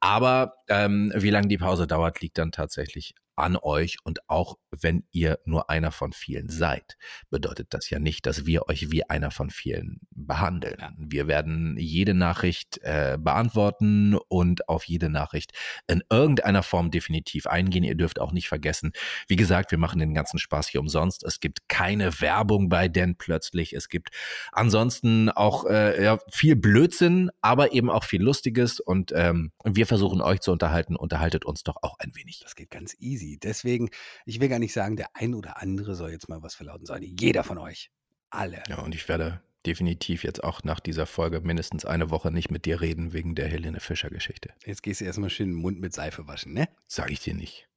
[0.00, 5.04] Aber ähm, wie lange die Pause dauert, liegt dann tatsächlich an euch und auch wenn
[5.10, 6.96] ihr nur einer von vielen seid,
[7.30, 10.76] bedeutet das ja nicht, dass wir euch wie einer von vielen behandeln.
[10.98, 15.52] Wir werden jede Nachricht äh, beantworten und auf jede Nachricht
[15.86, 17.84] in irgendeiner Form definitiv eingehen.
[17.84, 18.92] Ihr dürft auch nicht vergessen,
[19.26, 21.24] wie gesagt, wir machen den ganzen Spaß hier umsonst.
[21.24, 23.72] Es gibt keine Werbung bei denn plötzlich.
[23.72, 24.10] Es gibt
[24.52, 30.20] ansonsten auch äh, ja, viel Blödsinn, aber eben auch viel Lustiges und ähm, wir versuchen
[30.20, 30.96] euch zu unterhalten.
[30.96, 32.40] Unterhaltet uns doch auch ein wenig.
[32.42, 33.38] Das geht ganz easy easy.
[33.38, 33.90] Deswegen,
[34.26, 37.04] ich will gar nicht sagen, der ein oder andere soll jetzt mal was verlauten, sondern
[37.04, 37.90] jeder von euch.
[38.30, 38.62] Alle.
[38.68, 42.64] Ja, und ich werde definitiv jetzt auch nach dieser Folge mindestens eine Woche nicht mit
[42.64, 44.50] dir reden wegen der Helene Fischer Geschichte.
[44.64, 46.68] Jetzt gehst du erstmal schön den Mund mit Seife waschen, ne?
[46.86, 47.68] Sag ich dir nicht.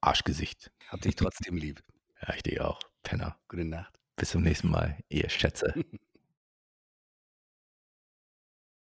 [0.00, 0.70] Arschgesicht.
[0.88, 1.82] Hab dich trotzdem lieb.
[2.26, 2.80] Ja, ich dich auch.
[3.02, 3.36] Penner.
[3.48, 4.00] Gute Nacht.
[4.16, 5.74] Bis zum nächsten Mal, ihr Schätze.